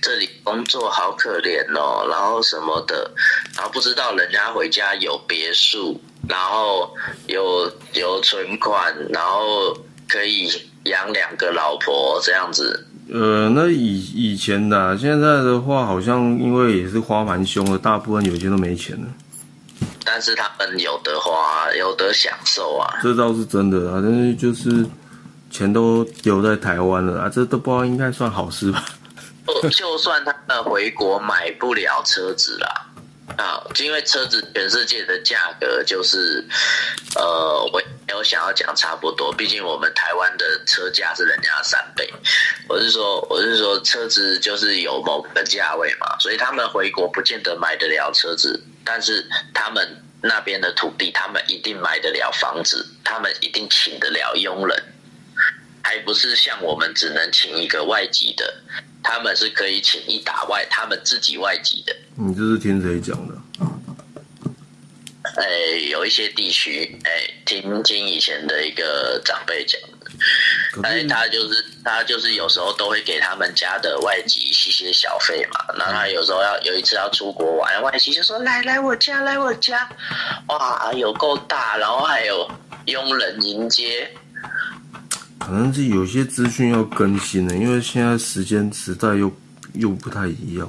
[0.00, 3.10] 这里工作，好可怜哦，然后什么的，
[3.54, 6.90] 然后不知道人家回家有别墅，然后
[7.26, 9.76] 有有存款，然后
[10.08, 10.50] 可以
[10.84, 12.86] 养两个老婆这样子。
[13.12, 19.06] 呃，那以以前的，现在的话，好像因为也是花蛮凶的，大部分有些都没钱了。
[20.10, 22.98] 但是他们有的花，有的享受啊。
[23.02, 24.86] 这倒是真的啊，但是就是
[25.50, 28.82] 钱都留在台湾了啊，这都不知道应该算好事吧？
[29.70, 32.86] 就算他们回国买不了车子啦，
[33.36, 36.44] 啊，因为车子全世界的价格就是，
[37.14, 42.12] 呃，我没有想要讲差不多，毕竟我们台湾的车价是人家三倍。
[42.68, 54.82] 我是说，我是说，车子就是有某个价位嘛，所以他们回国不见得买得了车子，但是他们那边的土地，他们一定买得了房子，他们一定请得了佣人，
[55.82, 58.62] 还不是像我们只能请一个外籍的。
[59.08, 61.96] 他们是可以请一打外，他们自己外籍的。
[62.14, 63.34] 你这是听谁讲的？
[65.36, 67.10] 哎，有一些地区，哎，
[67.46, 69.88] 听听以前的一个长辈讲的。
[70.82, 75.64] 哎，他就是他就是有时候都会给他们家的外籍一些小费嘛。
[75.78, 79.88] 那他有时候要有一次要出国玩，外籍就说来来我家来我家，
[80.48, 82.46] 哇，有够大，然后还有
[82.84, 84.06] 佣人迎接。
[85.38, 89.32] 可能是有些资讯要更新的，因为现在时间时代又
[89.74, 90.68] 又不太一样。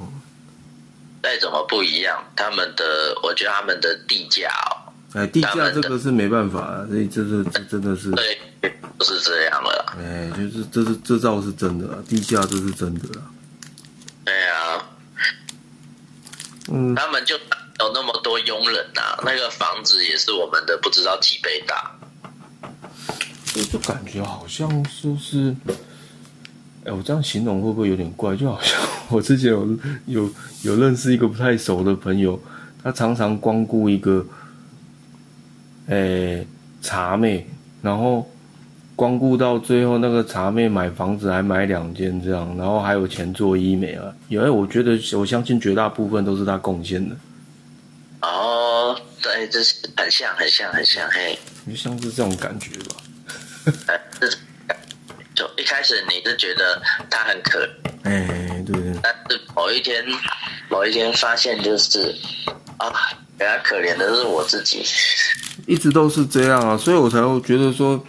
[1.22, 8.38] 再怎么不一样，他们的我觉得他们的地价哦，哎，地价这个是没办法，所以这是这真的是对，
[8.96, 9.84] 不是这样的。
[9.98, 13.02] 哎，就是这是这倒是真的，地价这是真的。
[14.24, 14.82] 对啊，
[16.72, 21.94] 嗯，他们就有那么多佣人呐，那个房子也是我们的不知道几倍大。
[23.52, 24.68] 就就感觉好像
[25.02, 25.54] 就是，
[26.84, 28.36] 哎，我这样形容会不会有点怪？
[28.36, 30.30] 就好像 我之前有有
[30.62, 32.40] 有认识一个不太熟的朋友，
[32.82, 34.24] 他常常光顾一个，
[35.88, 36.44] 哎，
[36.80, 37.44] 茶妹，
[37.82, 38.30] 然后
[38.94, 44.14] 光顾到最后，那个茶妹买房子还买两间这样，然后还有钱做医美啊。
[44.28, 47.16] 因为我觉得我相信绝大部分都是他贡献的。
[48.22, 52.96] 哦，对，这是很像，很像，很像，嘿，就像是这种感觉吧。
[55.34, 57.66] 就一开始你是觉得他很可，
[58.02, 58.92] 哎，对对。
[59.02, 60.04] 但是某一天，
[60.68, 62.14] 某一天发现就是
[62.76, 62.92] 啊，
[63.38, 64.84] 原来可怜的是我自己。
[65.66, 68.04] 一直都是这样啊，所以我才会觉得说，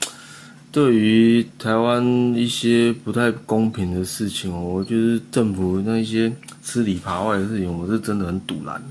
[0.72, 2.04] 对于台湾
[2.36, 6.32] 一些不太公平的事情，我就是政府那一些
[6.64, 8.82] 吃里扒外的事情，我是真的很堵拦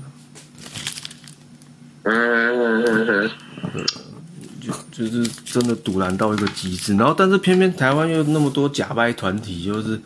[2.03, 3.31] 嗯嗯嗯嗯。
[4.61, 9.99] 就就是真的堵拦到一个极致，然后但是偏偏台湾又那么多假掰团体，就是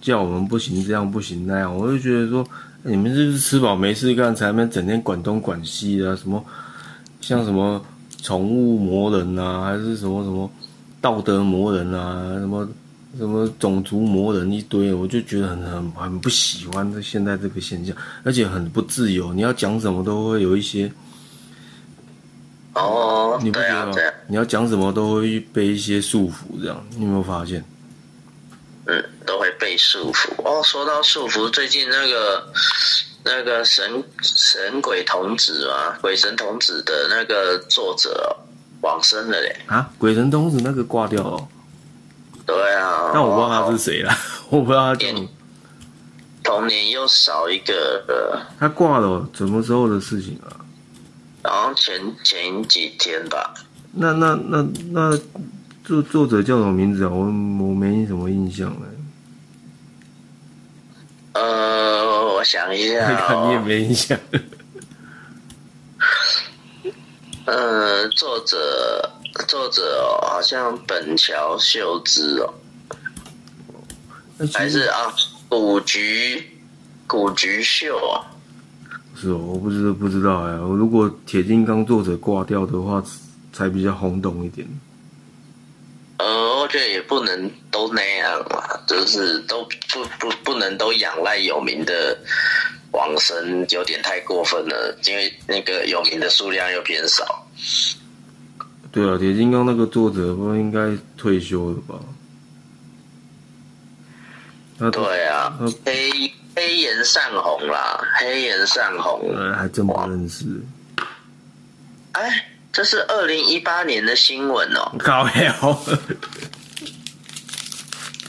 [0.00, 2.46] 叫我们不行这样不行那样，我就觉得说
[2.82, 6.44] 你们就是吃饱没事干，才能整天管东管西的，什么
[7.22, 7.82] 像什么
[8.20, 10.50] 宠物魔人啊，还是什么什么
[11.00, 12.68] 道德魔人啊，什么
[13.16, 20.92] 什么种族魔人一堆，我就觉得很很很不喜欢这现在这个现象，而且很不自由，你要讲什么都会有一些。
[22.74, 23.92] 哦，你不觉得吗？
[24.26, 27.64] 你要讲什么都会被一些束缚，这样你有没有发现？
[28.86, 30.30] 嗯，都会被束缚。
[30.44, 32.46] 哦，说到束缚，最近那个
[33.24, 38.36] 那个神神鬼童子嘛，鬼神童子的那个作者
[38.82, 39.56] 往生了嘞。
[39.66, 41.48] 啊，鬼神童子那个挂掉了。
[42.44, 43.10] 对啊。
[43.14, 44.12] 那我不知道他是谁了，
[44.50, 45.08] 我不知道他叫。
[46.42, 48.04] 童年又少一个。
[48.08, 50.60] 呃他挂了，什么时候的事情啊？
[51.44, 53.52] 然后前前几天吧。
[53.92, 55.14] 那那那那
[55.84, 57.10] 作作者叫什么名字啊？
[57.10, 58.86] 我我没什么印象了。
[61.34, 63.28] 呃，我想一下。
[63.46, 64.18] 你也没印象。
[67.44, 69.12] 呃，作者
[69.46, 72.54] 作者哦，好像本桥秀之哦。
[74.52, 75.14] 还是啊，
[75.48, 76.58] 古菊
[77.06, 78.33] 古菊秀啊。
[79.24, 80.52] 是哦，我不知道不知道哎。
[80.56, 83.02] 如果铁金刚作者挂掉的话，
[83.54, 84.68] 才比较轰动一点。
[86.18, 86.26] 呃，
[86.60, 92.18] 我觉得也不能都那样嘛，就是都不不不能都仰赖有名的
[92.92, 94.94] 网神，有点太过分了。
[95.06, 97.46] 因为那个有名的数量又偏少。
[98.92, 101.98] 对啊，铁金刚那个作者不应该退休了吧？
[104.90, 106.30] 对啊，黑。
[106.56, 110.44] 黑岩上红啦，黑岩上红，呃，还真不认识。
[112.12, 114.92] 哎，这是二零一八年的新闻哦。
[114.98, 115.50] 搞笑。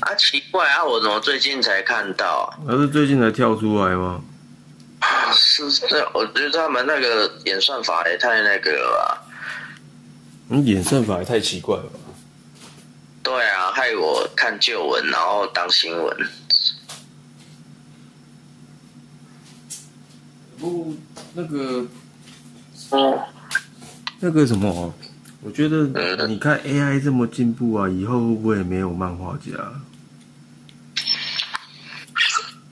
[0.01, 2.53] 啊，奇怪啊，我怎么最近才看到？
[2.67, 4.21] 那是最近才跳出来吗？
[5.33, 9.21] 是这，我觉得他们那个演算法也太那个了吧。
[10.47, 11.99] 你演算法也太奇怪了吧？
[13.21, 16.17] 对啊，害我看旧闻，然后当新闻。
[20.65, 20.95] 不，
[21.35, 21.85] 那个，
[22.89, 23.19] 嗯，
[24.19, 24.91] 那个什么，
[25.43, 25.85] 我觉得
[26.25, 29.51] 你看 AI 这么进步啊，以后会不会没有漫画家？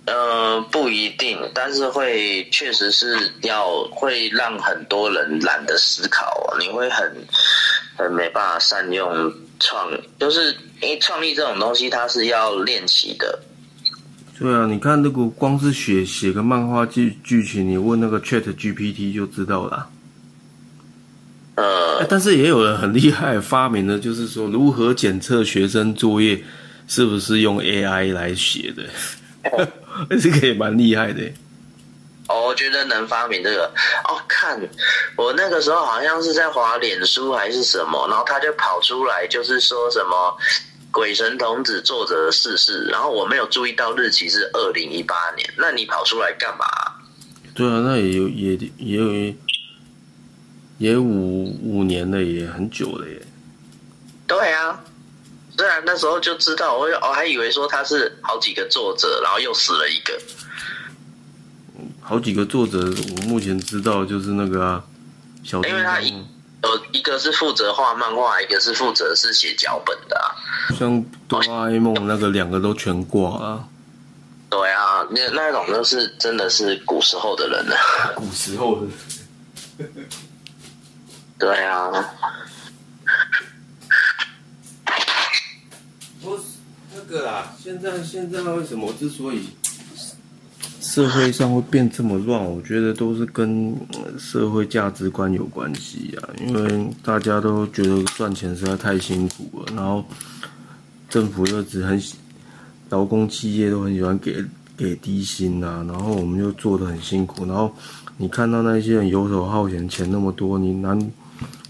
[0.05, 7.15] 呃，不一定，但是会确实是要会让很多人懒得思考，你会很
[7.95, 9.87] 很没办法善用创，
[10.19, 13.39] 就是因为创意这种东西，它是要练习的。
[14.39, 19.89] 对啊，你看那个光是写写个漫画剧剧情，你问那个 Chat GPT 就知道了。
[21.55, 26.43] 呃，但是也有人很厉害，发明的就是说如何检测学生作业
[26.87, 28.83] 是不是用 AI 来写的。
[30.19, 31.21] 这个也蛮厉害的。
[32.27, 33.65] 哦，我觉得能发明这个
[34.05, 34.59] 哦，看
[35.15, 40.35] 我那个时候好像是在滑脸书还是什么，然后他就跑出来，就是说什么
[40.93, 46.65] 《鬼神童子》作者的逝世，然后我没有注意到日期是二零一八年，那你跑出来干嘛？
[47.55, 49.33] 对啊，那也有也也有
[50.77, 53.19] 也五五年了，也很久了耶。
[54.27, 54.79] 对啊。
[55.55, 60.19] 虽然那时候就知道，我我还以为说他是好几个作者，然后又死了一个。
[62.01, 64.83] 好几个作者，我目前知道就是那个啊，
[65.43, 66.11] 小因为他一
[66.63, 70.17] 有一个是负责画漫画，一个是负责是写脚本的。
[70.77, 73.67] 像哆啦 A 梦那个两个都全挂了。
[74.49, 77.75] 对啊，那那种都是真的是古时候的人了。
[78.15, 78.87] 古时候的。
[81.39, 81.91] 对啊。
[87.09, 89.49] 个啦，现在现在为什么之所以
[90.93, 92.45] 社会上会变这么乱？
[92.45, 93.75] 我觉得都是跟
[94.19, 96.29] 社会价值观有关系啊。
[96.45, 100.05] 因为大家都觉得赚钱实在太辛苦了，然后
[101.09, 101.99] 政府又只很
[102.91, 104.45] 劳工企业都很喜欢给
[104.77, 107.73] 给低薪啊，然后我们又做的很辛苦，然后
[108.17, 111.11] 你看到那些人游手好闲，钱那么多，你难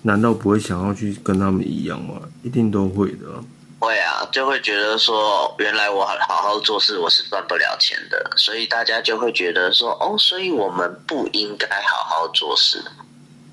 [0.02, 2.16] 难道不会想要去跟他们一样吗？
[2.44, 3.42] 一定都会的。
[3.84, 12.82] 会啊，就会觉得说，原来我好好做事，我是赚不了钱的，所以大家就会觉得说，哦，所以我们不应该好好做事。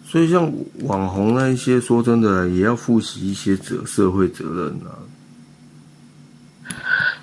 [0.09, 0.53] 所以像
[0.85, 4.95] 网红那一些，说真的，也要负起一些责社会责任啊。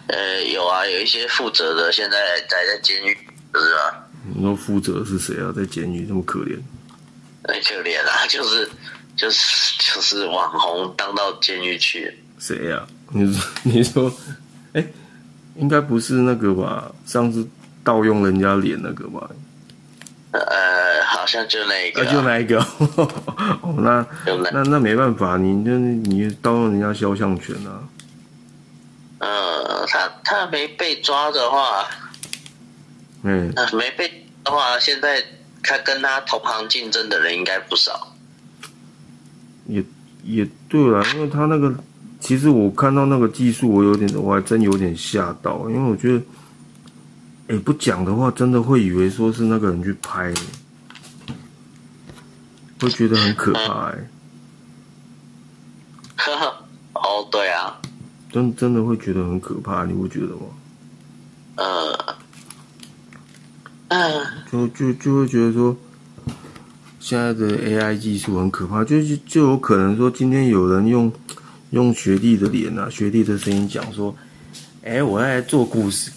[0.07, 2.17] 呃，有啊，有一些负责的，现在
[2.49, 3.17] 待在监狱，
[3.53, 4.07] 是吧？
[4.35, 5.53] 你说负责是谁啊？
[5.55, 6.59] 在监狱这么可怜？
[7.43, 8.69] 很可怜啊，就是
[9.15, 12.13] 就是就是网红当到监狱去。
[12.39, 12.85] 谁呀？
[13.11, 14.13] 你说， 你说，
[14.73, 14.85] 哎，
[15.55, 16.91] 应该不是那个吧？
[17.05, 17.47] 上次
[17.83, 19.29] 盗用人家脸那个吧？
[20.31, 22.59] 呃，好像就那一个，就那一个。
[23.63, 24.05] 哦，那
[24.51, 27.81] 那那没办法，你那你盗用人家肖像权啊？
[29.19, 31.87] 呃，他他没被抓的话，
[33.23, 35.23] 嗯，没被的话，现在
[35.63, 38.15] 他跟他同行竞争的人应该不少。
[39.65, 39.83] 也
[40.23, 41.73] 也对了，因为他那个。
[42.27, 46.21] 其实我看到那个技术，我有点，我还真有点吓到，因为我觉得，
[47.47, 50.33] 哎，不讲的话，真的会以为说是那个人去拍，
[52.81, 54.09] 会觉得很可怕，哎。
[56.17, 56.47] 呵呵，
[56.95, 57.79] 哦，对啊，
[58.29, 60.41] 真真的会觉得很可怕，你不觉得吗？
[61.55, 61.97] 呃，
[63.87, 65.73] 嗯，就就就会觉得说，
[66.99, 71.09] 现在的 AI 技术很可怕，就是就有可能说，今天有人用。
[71.71, 74.15] 用学弟的脸啊，学弟的声音讲说
[74.83, 76.11] ：“哎，我在做股市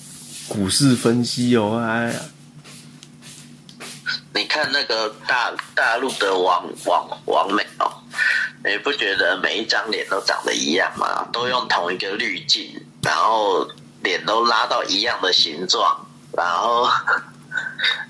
[0.49, 2.15] 股市分析哦。”哎，
[4.33, 7.91] 你看那个大大陆的王王王美哦，
[8.65, 11.27] 你不觉得每一张脸都长得一样吗？
[11.33, 12.71] 都用同一个滤镜，
[13.03, 13.67] 然后
[14.03, 16.89] 脸都拉到一样的形状，然后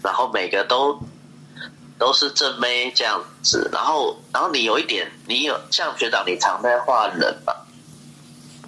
[0.02, 1.00] 然后每个都。
[2.00, 7.52] 都是正妹这样子，然后，然后你有一点，你有像学长，你常在画人嘛？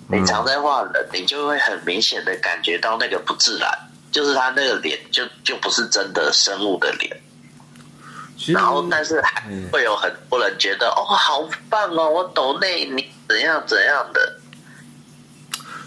[0.06, 3.70] 你常在画人，你就会很明显的感觉到那个不自然，
[4.10, 7.18] 就是他那个脸就就不是真的生物的脸。
[8.48, 14.36] 然后，但是还会有很多人觉得哦，好棒哦，我懂那你怎样怎样的。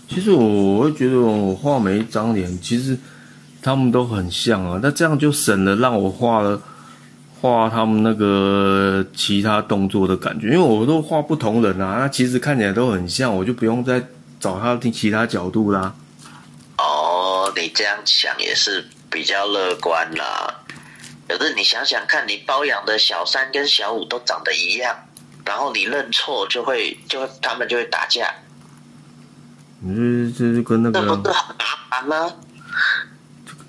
[0.10, 2.98] 其实我会觉得我画每一张脸，其实
[3.62, 6.60] 他们都很像啊，那这样就省了让我画了。
[7.46, 14.04] 画他们那个其他动作的感觉，因为我都画不同人啊，那其实看起来都很像，我就不用再
[14.40, 15.94] 找他其他角度啦。
[16.80, 20.56] 哦，你这样想也是比较乐观啦。
[21.28, 24.96] 可是你想想看，你包养的小三跟小五都长得一样，
[25.46, 28.34] 然后你认错就会就会他们就会打架，
[29.82, 29.94] 你
[30.32, 32.34] 这这就跟那这个不是很麻烦吗？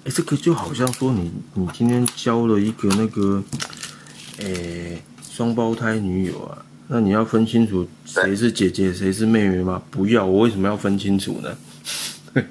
[0.07, 3.43] 哎，这个就好像说你你今天交了一个那个，
[4.39, 9.83] 诶双胞胎女友啊，那你要分清楚谁是姐姐谁是妹妹吗？
[9.91, 11.59] 不要，我为什么要分清楚呢？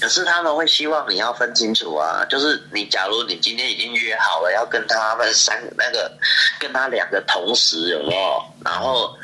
[0.00, 6.10] 可是他们会希望你要分清楚啊，就是你假如你今天已经约好了要跟他们三那个
[6.58, 8.42] 跟他两个同时有没有？
[8.64, 9.14] 然后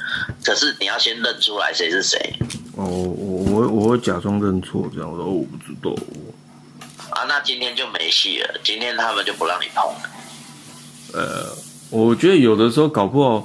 [0.44, 2.18] 可是你要先认出来谁是谁
[2.76, 5.90] 哦，我我我会假装认错，这样我说哦我不知道。
[7.18, 10.10] 啊，那今天就没戏了，今天他们就不让你碰了。
[11.12, 11.52] 呃，
[11.90, 13.44] 我觉得有的时候搞不好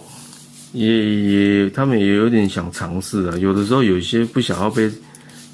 [0.74, 4.91] 也也他们也有点想尝试啊，有的时候有一些不想要被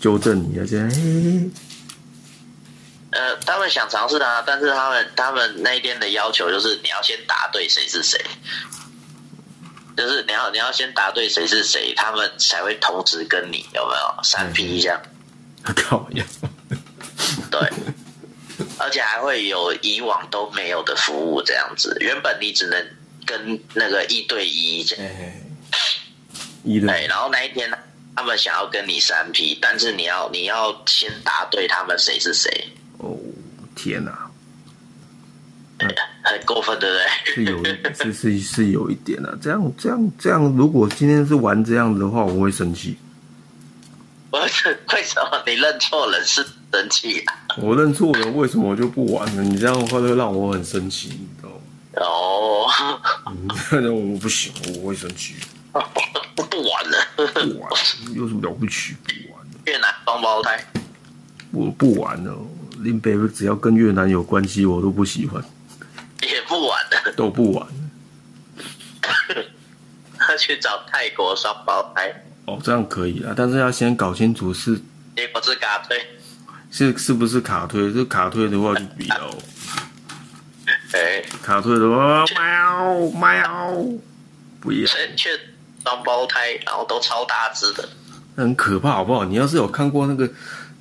[0.02, 0.92] 纠正你啊，这样
[3.12, 8.20] 呃，他们想尝试啊，但是他们他们那一天的要求就是你要先答对谁是谁，
[9.96, 15.02] 就是你要你要先答对谁是谁，他们才会同时跟你有没有三 P 这样？
[15.76, 16.26] 靠呀！
[17.52, 17.60] 对，
[18.80, 21.96] 而且还会有以往都没有的服务这样子。
[22.00, 22.88] 原本你只能
[23.26, 25.42] 跟那个一对一这样，哎，
[26.64, 27.70] 一的对，然后那一天
[28.16, 32.50] 他们想要跟你三 P，但是你要你要先答对他们谁是谁，
[32.98, 33.16] 哦，
[33.76, 34.30] 天哪、
[36.24, 37.34] 很过分，对不对？
[37.34, 37.64] 是有
[37.96, 42.98] 是是是有一点啊，这样这样这样，如果今天是玩这样子的话，我会生气。
[44.32, 44.48] 我为
[45.04, 47.39] 什么你认错人是生气啊？
[47.62, 49.44] 我认错人，为什么我就不玩了？
[49.44, 51.56] 你这样的话会让我很生气，你知道吗？
[51.96, 52.66] 哦，
[53.72, 54.52] 嗯， 我不行，
[54.82, 55.36] 我会生气。
[55.72, 56.98] 不玩了。
[57.16, 57.70] 不玩，
[58.16, 58.96] 有什么了不起？
[59.04, 60.64] 不玩，越南双胞胎，
[61.52, 62.36] 我不玩了。
[62.80, 65.44] 林北只要跟越南有关系，我都不喜欢，
[66.22, 67.74] 也不玩了，都不玩了。
[70.18, 74.80] 他去找泰国双胞胎，哦，这样可以啊，但是要先搞清楚是
[75.16, 75.98] 结果是嘎推。
[76.72, 77.92] 是是不是卡推？
[77.92, 79.36] 是卡推的话就比哦，
[80.94, 83.76] 哎，卡推的话喵喵，
[84.60, 85.30] 不一样，正确
[85.84, 87.88] 双胞胎，然后都超大只的。
[88.36, 89.26] 很可怕，好不好？
[89.26, 90.30] 你要是有看过那个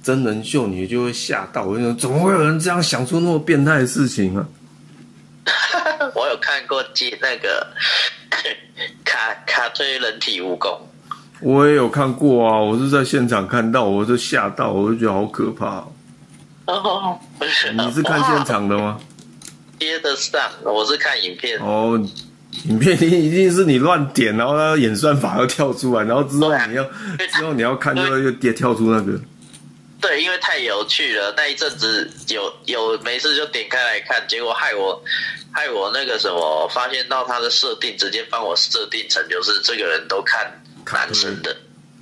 [0.02, 1.64] 真人秀，你就会吓到。
[1.64, 4.46] 我就说，怎么会有人这样想出那么变态的事情啊？
[6.14, 7.66] 我有看过接那个
[9.04, 10.78] 卡卡推人体蜈蚣，
[11.40, 15.76] 我也有看过啊，我是在现场看到，我就吓到，我就觉得好可怕
[16.66, 19.00] 哦、哦，你是看现场的吗？
[19.78, 20.40] 接得上？
[20.64, 21.58] 我是看影片。
[21.60, 21.98] 哦，
[22.64, 26.84] 影片一定是你乱点，然后它演算法要跳出来，然后之后你要
[27.32, 29.18] 之后你要看就会又跌跳出那个。
[30.00, 35.00] 对，因为太有趣了，那一阵子有有没事就点开来看，结果害我
[35.52, 40.46] 害我那个什么，发现到他的设定，直接帮我设定成就是这个人都看
[40.92, 41.56] 男生的，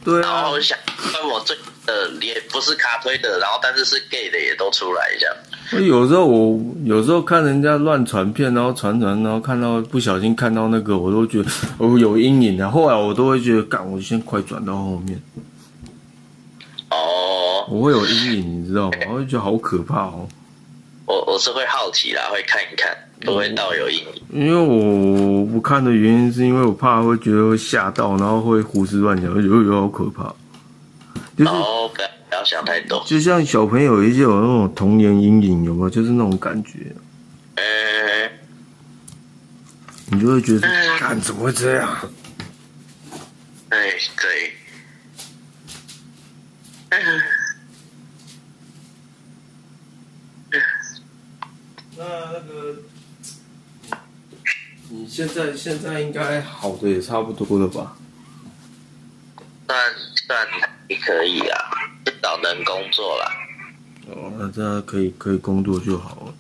[0.04, 0.78] 对啊然后，想
[1.12, 1.56] 跟我最
[1.86, 5.34] 呃也不是卡推的，然后但是是 gay 的也都出来这样。
[5.72, 12.70] 我有时候我有时候看人家乱传片，然后传传，然后看到不小心看到那个，我都觉得我有阴影的。
[12.70, 15.20] 后来我都会觉得，干，我先快转到后面，
[16.90, 18.96] 哦，我会有阴影，你知道吗？
[19.08, 20.28] 我会觉得好可怕哦。
[21.06, 24.22] 我我是会好奇啦，会看一看，不会到有阴影。
[24.32, 30.34] 因为我不看的原因，是因为我怕会觉得会吓到，然后会胡思乱想，有有好可怕。
[31.38, 33.02] 就是哦，不要不要想太多。
[33.06, 35.90] 就像小朋友一些有那种童年阴影，有没有？
[35.90, 36.94] 就是那种感觉，
[37.54, 37.62] 呃，
[40.06, 41.96] 你就会觉得，干怎么会这样？
[43.70, 44.52] 对对。
[46.88, 47.20] 嗯
[52.06, 52.76] 那那个，
[54.90, 57.96] 你现在现在应该好的也差不多了吧？
[59.66, 59.76] 算
[60.26, 61.58] 算还可以啊，
[62.04, 63.32] 至少能工作啦。
[64.08, 66.34] 哦，那这样可以可以工作就好了。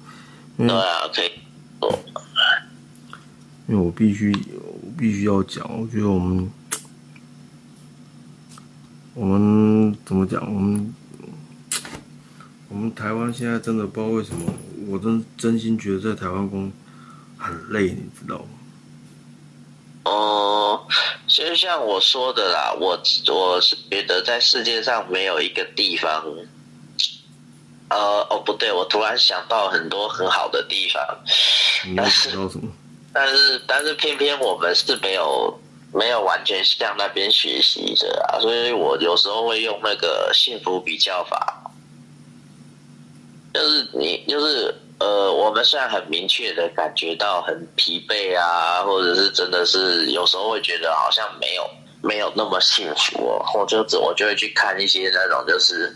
[0.56, 1.32] 对啊，可以
[1.80, 1.98] 做。
[3.66, 6.48] 因为我必须我必须要讲，我觉得我们
[9.14, 10.40] 我们怎么讲？
[10.46, 10.94] 我们
[12.68, 14.52] 我们台湾现在真的不知道为什么，
[14.88, 16.70] 我真真心觉得在台湾工
[17.38, 18.44] 很累，你知道吗？
[20.04, 20.86] 哦、
[21.26, 22.96] 其实像我说的啦，我
[23.32, 26.24] 我是觉得在世界上没有一个地方
[27.88, 31.02] 呃，哦，不对，我突然想到很多很好的地方？
[31.96, 35.58] 但是但是偏偏我们是没有
[35.92, 41.65] 没有完全向那边学习的啊，所以我有时候会用那个幸福比较法，
[43.56, 51.68] 就是你就是呃，我们虽然很明确的感觉到很疲惫啊，或者是真的是有时候会觉得好像没有
[52.02, 55.94] 没有那么幸福哦，我就我就会去看一些那种就是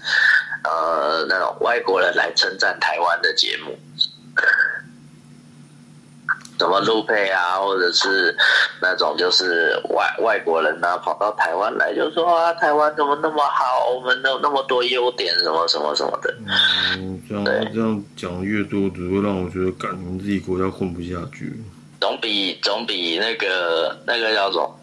[0.65, 3.79] 呃那种外国人来称赞台湾的节目。
[6.61, 8.37] 什么路配啊，或者是
[8.83, 16.35] 那种就是外外国人啊，跑到台湾来就说啊，台湾怎么那么好，我们有那么多优点，什么什么什么的。
[16.99, 21.51] 嗯，这样这样讲越多，只会让我觉得，感你们自己国家混不下去。
[21.99, 24.79] 总比总比那个那个叫做，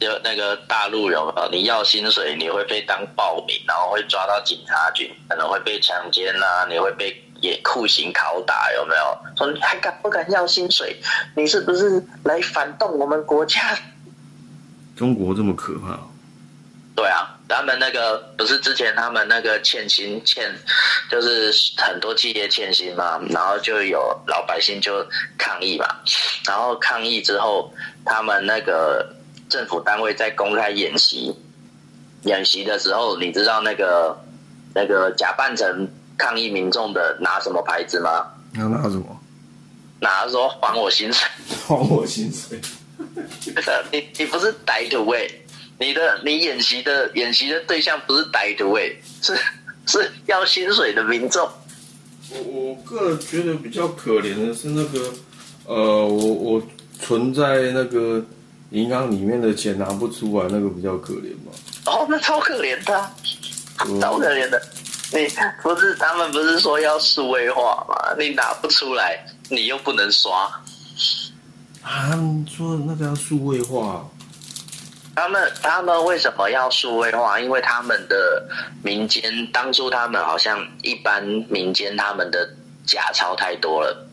[0.00, 1.48] 就那个大陆有没有？
[1.52, 7.22] 你要薪水，你会被当暴民，然后会抓到警察局，可能会被强奸呐，你会被。
[7.40, 9.18] 也酷刑拷打有没有？
[9.36, 10.96] 说你还敢不敢要薪水？
[11.34, 13.60] 你是不是来反动我们国家？
[14.96, 15.98] 中国这么可怕？
[16.94, 20.50] 对啊，他们那个不是之前他们那个欠薪欠，
[21.10, 25.06] 就是很多企业欠薪嘛，然后就有老百姓就
[25.36, 25.86] 抗议嘛，
[26.46, 27.70] 然后抗议之后，
[28.04, 29.14] 他们那个
[29.50, 31.36] 政府单位在公开演习，
[32.22, 34.18] 演习的时候，你知道那个
[34.74, 35.86] 那个假扮成。
[36.16, 38.26] 抗议民众的拿什么牌子吗？
[38.54, 39.20] 要拿什么？
[40.00, 41.28] 拿说还我薪水，
[41.66, 42.60] 还我薪水。
[43.90, 45.26] 你你不是歹徒哎，
[45.78, 48.90] 你的你演习的演习的对象不是歹徒哎，
[49.22, 49.38] 是
[49.86, 51.48] 是要薪水的民众。
[52.30, 55.12] 我我个人觉得比较可怜的是那个
[55.64, 56.62] 呃，我我
[57.00, 58.24] 存在那个
[58.70, 61.52] 银行里面的钱拿不出来，那个比较可怜嘛。
[61.86, 63.10] 哦，那超可怜的，
[64.00, 64.60] 超可怜的。
[65.12, 65.28] 你
[65.62, 67.94] 不是他们不是说要数位化吗？
[68.18, 70.50] 你拿不出来，你又不能刷。
[71.82, 74.04] 他们说那个要数位化。
[75.14, 77.40] 他们他们为什么要数位化？
[77.40, 78.46] 因为他们的
[78.82, 82.46] 民间当初他们好像一般民间他们的
[82.84, 84.08] 假钞太多了，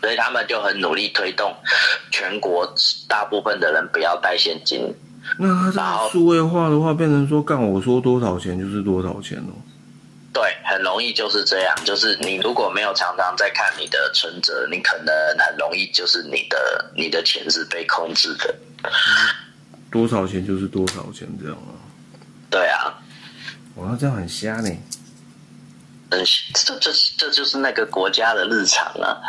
[0.00, 1.54] 所以他们就很努力推动
[2.10, 2.66] 全国
[3.06, 4.92] 大部分的人不要带现金。
[5.38, 9.54] 那他数位化的话，变成说干我说多少钱就是多少钱哦。
[10.32, 11.74] 对，很容易就是这样。
[11.84, 18.54] 就是你如果没有常常在看你的存折，你可能很容易就是你的你的钱是被控制的。
[19.90, 21.76] 多少钱就是多少钱，这样啊？
[22.50, 22.98] 对啊。
[23.76, 24.70] 哇，这样很瞎呢。
[26.10, 26.24] 嗯，
[26.54, 29.20] 这这这就是那个国家的日常啊。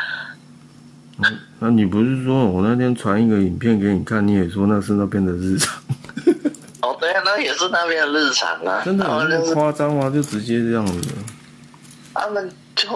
[1.17, 5.83] 嗯，那你不是说我那天传一个影片给你看，你也说那是那边的日常？
[6.83, 8.81] 哦，对啊，那也是那边的日常啊。
[8.83, 10.11] 真的那么夸张吗？
[10.13, 11.01] 就直接这样子？
[12.13, 12.87] 他们就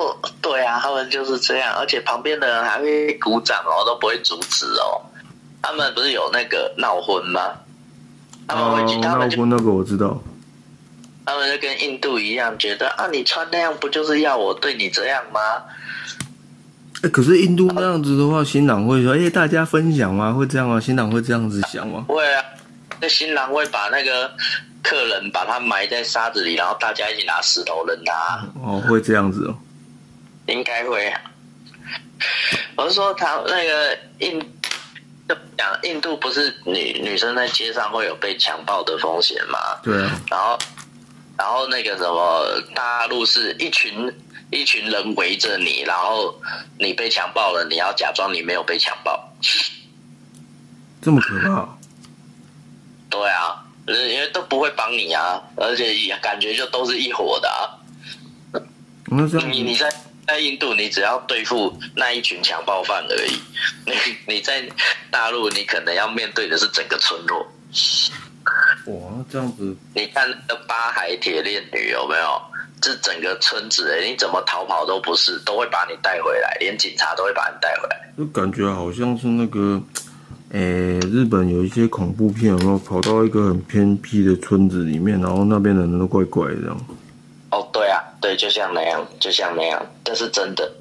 [0.41, 5.01] 对啊，他们就是这样，而且旁边的人还会鼓掌哦，都不会阻止哦。
[5.61, 7.53] 他们不是有那个闹婚吗？
[8.45, 10.21] 他们会去，他们闹婚那个我知道。
[11.25, 15.39] 他们就跟印度一样，觉得啊，你穿那样不就是要我对你这样吗？
[17.03, 20.33] 哎，可是印度那样子的话，新郎会说：“哎，大家分享吗？
[20.33, 22.05] 会这样吗？”新郎会这样子想吗？
[22.07, 22.43] 会啊。
[22.99, 24.31] 那新郎会把那个
[24.83, 28.47] 客人把他埋在沙子里，然后大家一起拿石头扔他。
[28.63, 29.57] 哦，会这样子哦。
[30.47, 31.13] 应该会。
[32.75, 34.39] 我是说，他那个印，
[35.57, 39.59] 讲印度不是女女生在街上会有被强暴的风险吗？
[39.83, 40.19] 对啊。
[40.29, 40.57] 然后，
[41.37, 44.11] 然后那个什么大陆是一群
[44.51, 46.33] 一群人围着你，然后
[46.79, 49.31] 你被强暴了，你要假装你没有被强暴。
[51.01, 51.76] 这么可怕。
[53.09, 57.73] 对啊，因为都不会帮你啊，而且也感觉就都是一伙的啊。
[59.09, 59.89] 你你在
[60.27, 63.39] 在印度，你只要对付那一群强暴犯而已。
[63.87, 63.93] 你
[64.35, 64.61] 你在
[65.09, 67.47] 大陆，你可能要面对的是整个村落。
[68.87, 69.75] 哇，这样子！
[69.93, 72.41] 你看那个八海铁链女有没有？
[72.79, 78.13] 这整个村子，你怎么逃跑都不是，都会把你带回来，连警察都会把你带回来。
[78.17, 79.81] 就感觉好像是那个。
[80.51, 86.73] 诶，日本有一些恐怖片，然后跑到一个很偏僻的村子里面，然后那边的人都怪怪的。
[87.51, 90.71] 哦，对啊，对，就像那样，就像那样，这是真的。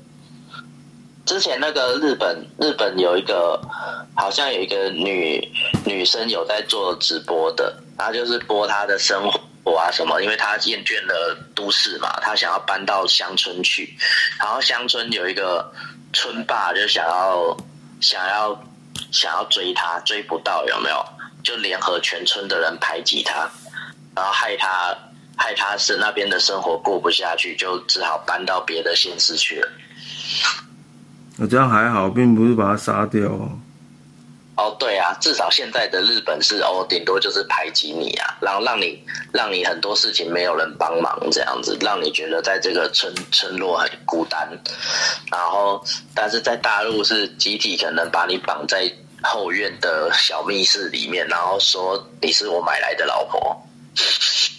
[1.25, 3.61] 之前那个日本，日本有一个，
[4.15, 5.43] 好像有一个女
[5.85, 9.21] 女生有在做直播的，她就是播她的生
[9.65, 13.97] 活啊什么，因为她厌倦了都市嘛，她想要搬到乡村去，
[14.39, 15.69] 然后乡村有一个
[16.13, 17.57] 村霸就想要
[18.01, 18.57] 想要。
[19.13, 21.05] 想要追他，追不到，有没有？
[21.43, 23.49] 就联合全村的人排挤他，
[24.17, 24.97] 然后害他
[25.37, 29.69] 害他是那边的生活过不下去，就只好搬到别的县市去了。
[31.39, 33.31] 我这样还好，并不是把他杀掉。
[34.57, 44.49] 哦，对啊，至少现在的日本是哦，顶多就是排挤你啊，然后让你让你很多事情没有人帮忙这样子，让你觉得在这个村村落很孤单。
[45.31, 45.85] 然后，
[46.15, 48.91] 但是在大陆是集体可能把你绑在
[49.23, 53.63] 后院的小密室里面，然后说你是我买来的老婆。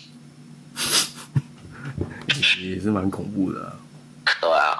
[2.59, 3.73] 也是蛮恐怖的、啊。
[4.41, 4.77] 对啊，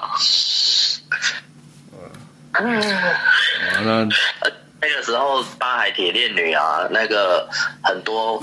[2.53, 2.81] 嗯，
[3.73, 4.07] 好，那
[4.41, 7.49] 呃， 那个时候八海铁链女啊，那个
[7.83, 8.41] 很多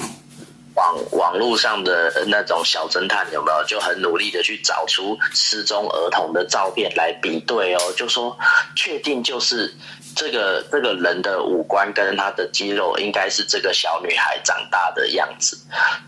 [0.75, 8.37] 网网络上的那种小侦探有没有，就很努力的去找出失踪儿童的照片来比对哦，就说
[8.75, 9.73] 确定就是
[10.17, 15.57] 这个这个人的五官跟他的肌肉应该是这个小女孩长大的样子，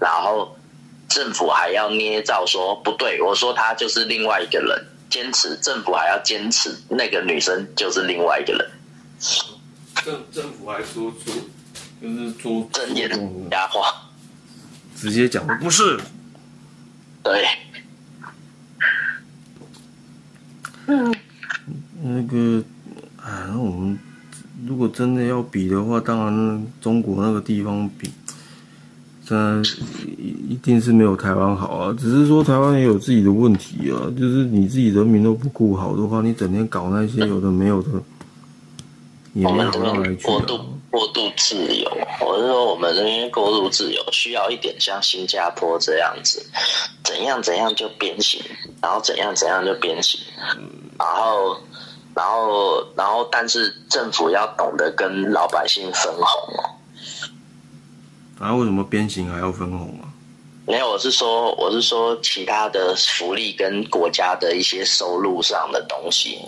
[0.00, 0.56] 然后
[1.08, 8.70] 政府还要捏造说不对，我说她就是另外一个人，坚持政府还要坚持那个女生就是另外一个人。
[10.06, 11.32] 政政府还说出，
[12.00, 13.10] 就是做正言
[13.50, 14.08] 瞎话，
[14.94, 15.98] 直接讲不是。
[17.24, 17.44] 对，
[20.86, 21.12] 嗯
[22.04, 22.62] 那个，
[23.20, 23.98] 啊，那我们
[24.64, 28.08] 如果真的要比的话，当然中国那个地方比，
[29.24, 29.68] 真的
[30.06, 31.96] 一一定是没有台湾好啊。
[31.98, 37.90] 只是说台湾也有自己的问题啊，就是你自己人民都不顾好的话，你整天搞那些有的没有的，
[39.44, 39.80] 我们这。
[39.80, 40.60] 边过度
[40.90, 46.44] 过度自由，我是说我们这边过度自由，需要一点像新加坡这样子，
[47.04, 48.42] 怎样怎样就鞭刑，
[48.80, 50.18] 然后怎样怎样就鞭刑，
[50.98, 51.60] 然后
[52.14, 56.70] 然后然后，但是政府要懂得跟老百姓分红哦。
[58.38, 60.08] 啊，为什么鞭刑还要分红啊？
[60.66, 66.40] 没有，我是说，我是说其他的福利跟国家的一些收入上的东西。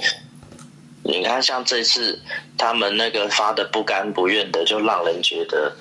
[1.09, 2.21] 你看，像这次
[2.59, 5.75] 他们那个发的不甘不愿的，就让人觉得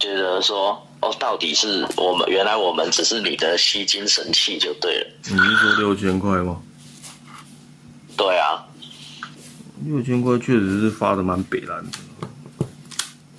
[0.00, 5.06] 觉得说，哦，到底是我们原来我们只是你的吸金神器就对了。
[5.24, 6.62] 你是说六千块吗？
[8.16, 8.64] 对啊，
[9.84, 12.66] 六千块确实是发的蛮北蓝的。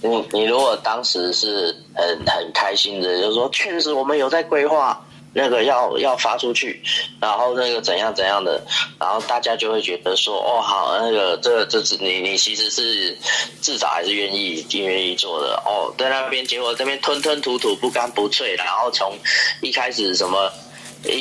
[0.01, 5.03] 你你如果当时是很很开心的，就说确实我们有在规划
[5.37, 6.81] 那个要要发出去，
[7.19, 8.65] 然后那个怎样怎样的，
[8.97, 13.17] 然后大家就会觉得说哦好，那个这这是你你其实是
[13.61, 19.13] 至少还是愿意愿意做的哦，在那边结果这边吞吞吐吐不干不脆，然后从
[19.61, 20.49] 一开始什么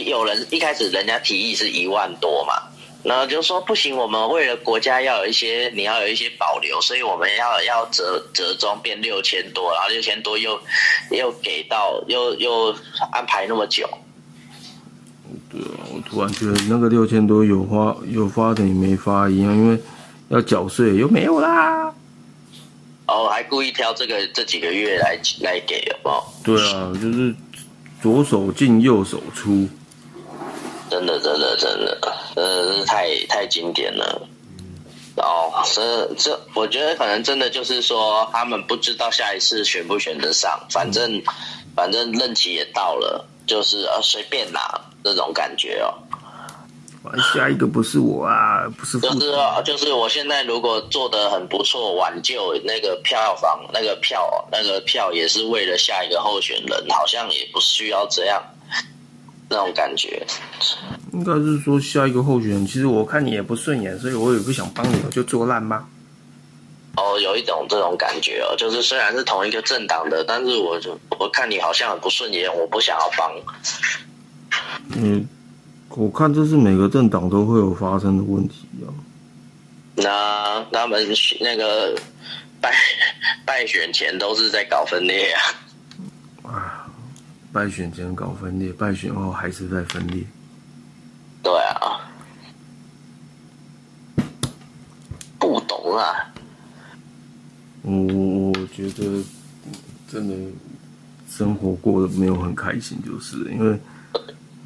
[0.07, 2.63] 有人一开始人家提议是一万多嘛。
[3.03, 10.59] 然后就说不行，我们为了国家要有一些，你要有一些保留，所以我们要要折折中变六千多，然后六千多又
[11.11, 12.75] 又给到又又
[13.13, 13.87] 安排那么久，
[16.23, 19.79] 啊，我突然觉得那个六千多有花有发等于没发一样，因为
[20.29, 21.93] 要缴税又没有啦。
[23.07, 26.25] 哦，还故意挑这个这几个月来来给，有没有？
[26.43, 27.35] 对啊，就是
[28.03, 29.69] 左手进右手出。
[30.91, 31.99] 真的，真的，真的，
[32.35, 34.29] 真的是太太经典了。
[35.17, 41.23] 哦，这这，我觉得可能真的就是说，他们不知道下一次选不选得上，反正
[41.75, 44.61] 反正任期也到了，就是呃随便拿
[45.03, 45.93] 这种感觉哦。
[47.35, 49.33] 下一个不是我啊，不是副就是
[49.65, 58.43] 就是我现在如果做的很不错，挽救那个票房，那个票那个票也是为了下一个候选人，好像也不需要这样
[59.49, 60.27] 那种感觉。
[61.13, 65.87] 应该是说下一个候选人，其实我看你也不顺眼，所以我也不想帮你，我就做烂吗。
[66.97, 73.33] 哦，有一种这种感觉哦，就是虽然是同一个政党的，但是我就我看你好像很不顺眼，我不想要帮。
[74.97, 75.29] 嗯，
[75.97, 78.91] 我看这是每个政党都会有发生的问题啊。
[79.97, 81.07] 那他们
[81.41, 81.97] 那个
[82.61, 82.73] 败
[83.47, 85.41] 败选前都是在搞分裂啊。
[86.51, 86.87] 啊，
[87.53, 90.25] 败选前搞分裂，败选后还是在分裂。
[91.43, 92.01] 对啊，
[95.39, 96.05] 不懂啊。
[97.83, 99.23] 我我我觉得
[100.11, 100.35] 真的
[101.31, 103.79] 生活过得没有很开心，就是因为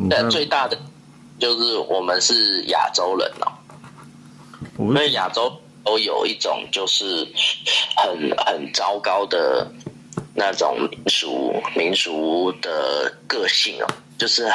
[0.08, 0.78] 但最大的
[1.39, 3.53] 就是我们是亚洲人哦，
[4.76, 5.53] 我因为亚洲
[5.84, 7.26] 都有一种就是
[7.97, 9.70] 很很糟糕的
[10.34, 13.86] 那种民俗民俗的个性哦，
[14.18, 14.51] 就是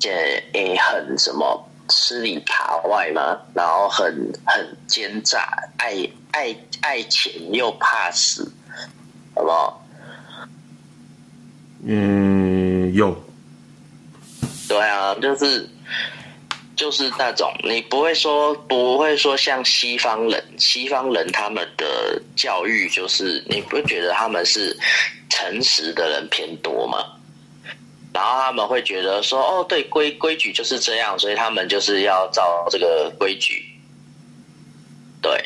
[0.00, 0.10] 这
[0.54, 4.06] 诶很什么吃里扒外嘛，然后很
[4.44, 8.50] 很奸诈，爱爱爱钱又怕死，
[9.34, 9.86] 好不好？
[11.84, 13.14] 嗯，用。
[14.76, 15.66] 对啊，就是
[16.76, 24.76] 就是那种你不会说不会说像西方人，西方人他们的教育就是你不觉得他们是
[25.30, 26.98] 诚实的人偏多吗？
[28.12, 33.64] 然后他们会觉得说哦，对规规矩就是这样，所以他们就是要照这个规矩。
[35.22, 35.42] 对，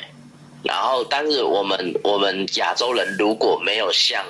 [0.64, 4.24] 然后但是我们我们亚洲人如果没有像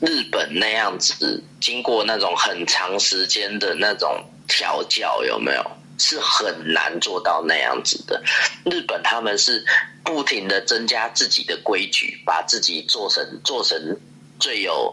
[0.00, 5.70] 日本那样子，经过那种很长时间的那种调教，有没有？
[5.96, 8.20] 是很难做到那样子的。
[8.64, 9.64] 日本他们是
[10.02, 13.78] 不停的增加自己的规矩，把自己做成做成
[14.40, 14.92] 最有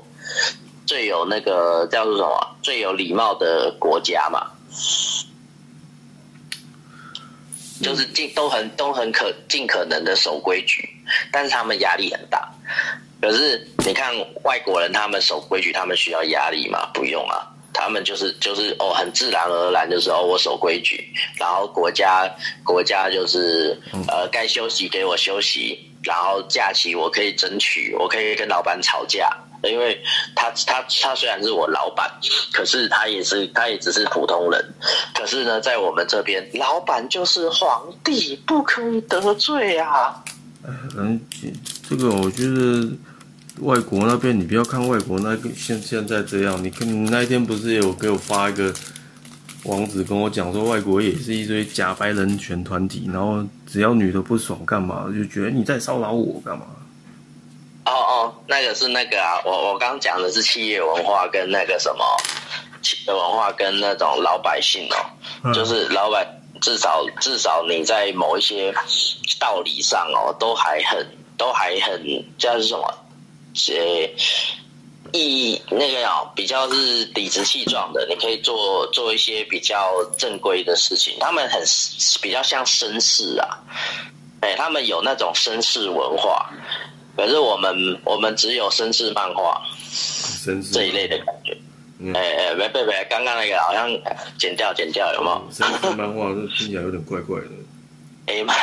[0.86, 4.52] 最有那个叫做什么最有礼貌的国家嘛。
[7.82, 10.88] 就是尽都很都很可尽可能的守规矩，
[11.32, 12.47] 但是他们压力很大。
[13.20, 16.91] 可是你看外国人，他们守规矩，他们需要压力吗？
[16.93, 22.30] 不用啊，他们就是就是哦，很自然而然就是哦，我守规矩，然后国家
[22.64, 29.30] 国家就是呃，该休息给我休息，然后假期我可以争取，我可以跟老板吵架。
[29.64, 29.96] 因为
[30.36, 32.10] 他他他虽然是我老板，
[32.52, 34.74] 可是他也是他也只是普通人。
[35.14, 40.16] 可是呢，在我们这边，老板就是皇帝，不可以得罪啊。
[40.98, 41.22] 嗯，
[41.88, 42.90] 这个我觉得
[43.62, 48.74] 外国那边，你不要看外国那个现现在这样，你看你那一天不是有给我发一个
[49.64, 56.66] 网址跟我讲说，外国也是一堆假白人权团体，然后只要女的不爽干嘛，就觉得你在骚扰我干嘛。
[57.86, 62.03] 哦哦，那个是那个啊，我我刚讲的是企业文化跟那个什么
[62.82, 64.88] 企业文化跟那种老百姓
[65.43, 66.26] 哦，就是老百
[66.62, 68.74] 至少至少你在某一些
[69.39, 71.05] 道理上哦，都还很
[71.38, 72.93] 都还很叫是什么，
[73.54, 74.10] 呃，
[75.14, 81.62] 意那个啊比较是理直气壮的，你可以做做一些比较正规的事情，他们很
[82.22, 83.60] 比较像绅士啊，
[84.41, 86.49] 哎，他们有那种绅士文化。
[87.18, 91.58] 可是我们我们只有绅士漫画，绅士这一类的感觉。
[92.16, 93.88] 哎哎，别别别，刚刚那个好像
[94.39, 95.47] 剪掉剪掉，有没有？
[95.52, 97.47] 绅士漫画这听起来有点怪怪的。
[98.28, 98.54] 哎妈！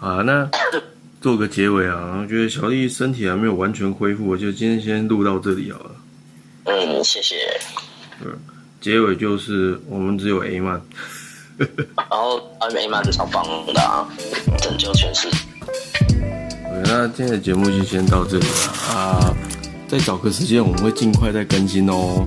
[0.00, 0.48] 啊，那
[1.20, 5.90] 做个结尾啊，我觉得小丽身体还没有完全恢复，我就今天先录到这里好了。
[6.64, 7.36] 嗯，谢谢。
[8.24, 8.32] 嗯，
[8.80, 10.80] 结尾就是我们只有 A 曼。
[11.60, 14.08] 然后阿美蛮超棒的啊，
[14.62, 15.36] 拯救全世界。
[16.84, 19.36] 那今天的节目就先到这里了啊，
[19.86, 22.24] 再找个时间我们会尽快再更新哦。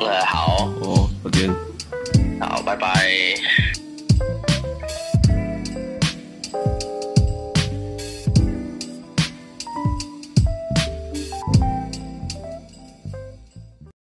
[0.00, 1.48] 对，好哦，再见。
[2.40, 3.08] 好，拜拜。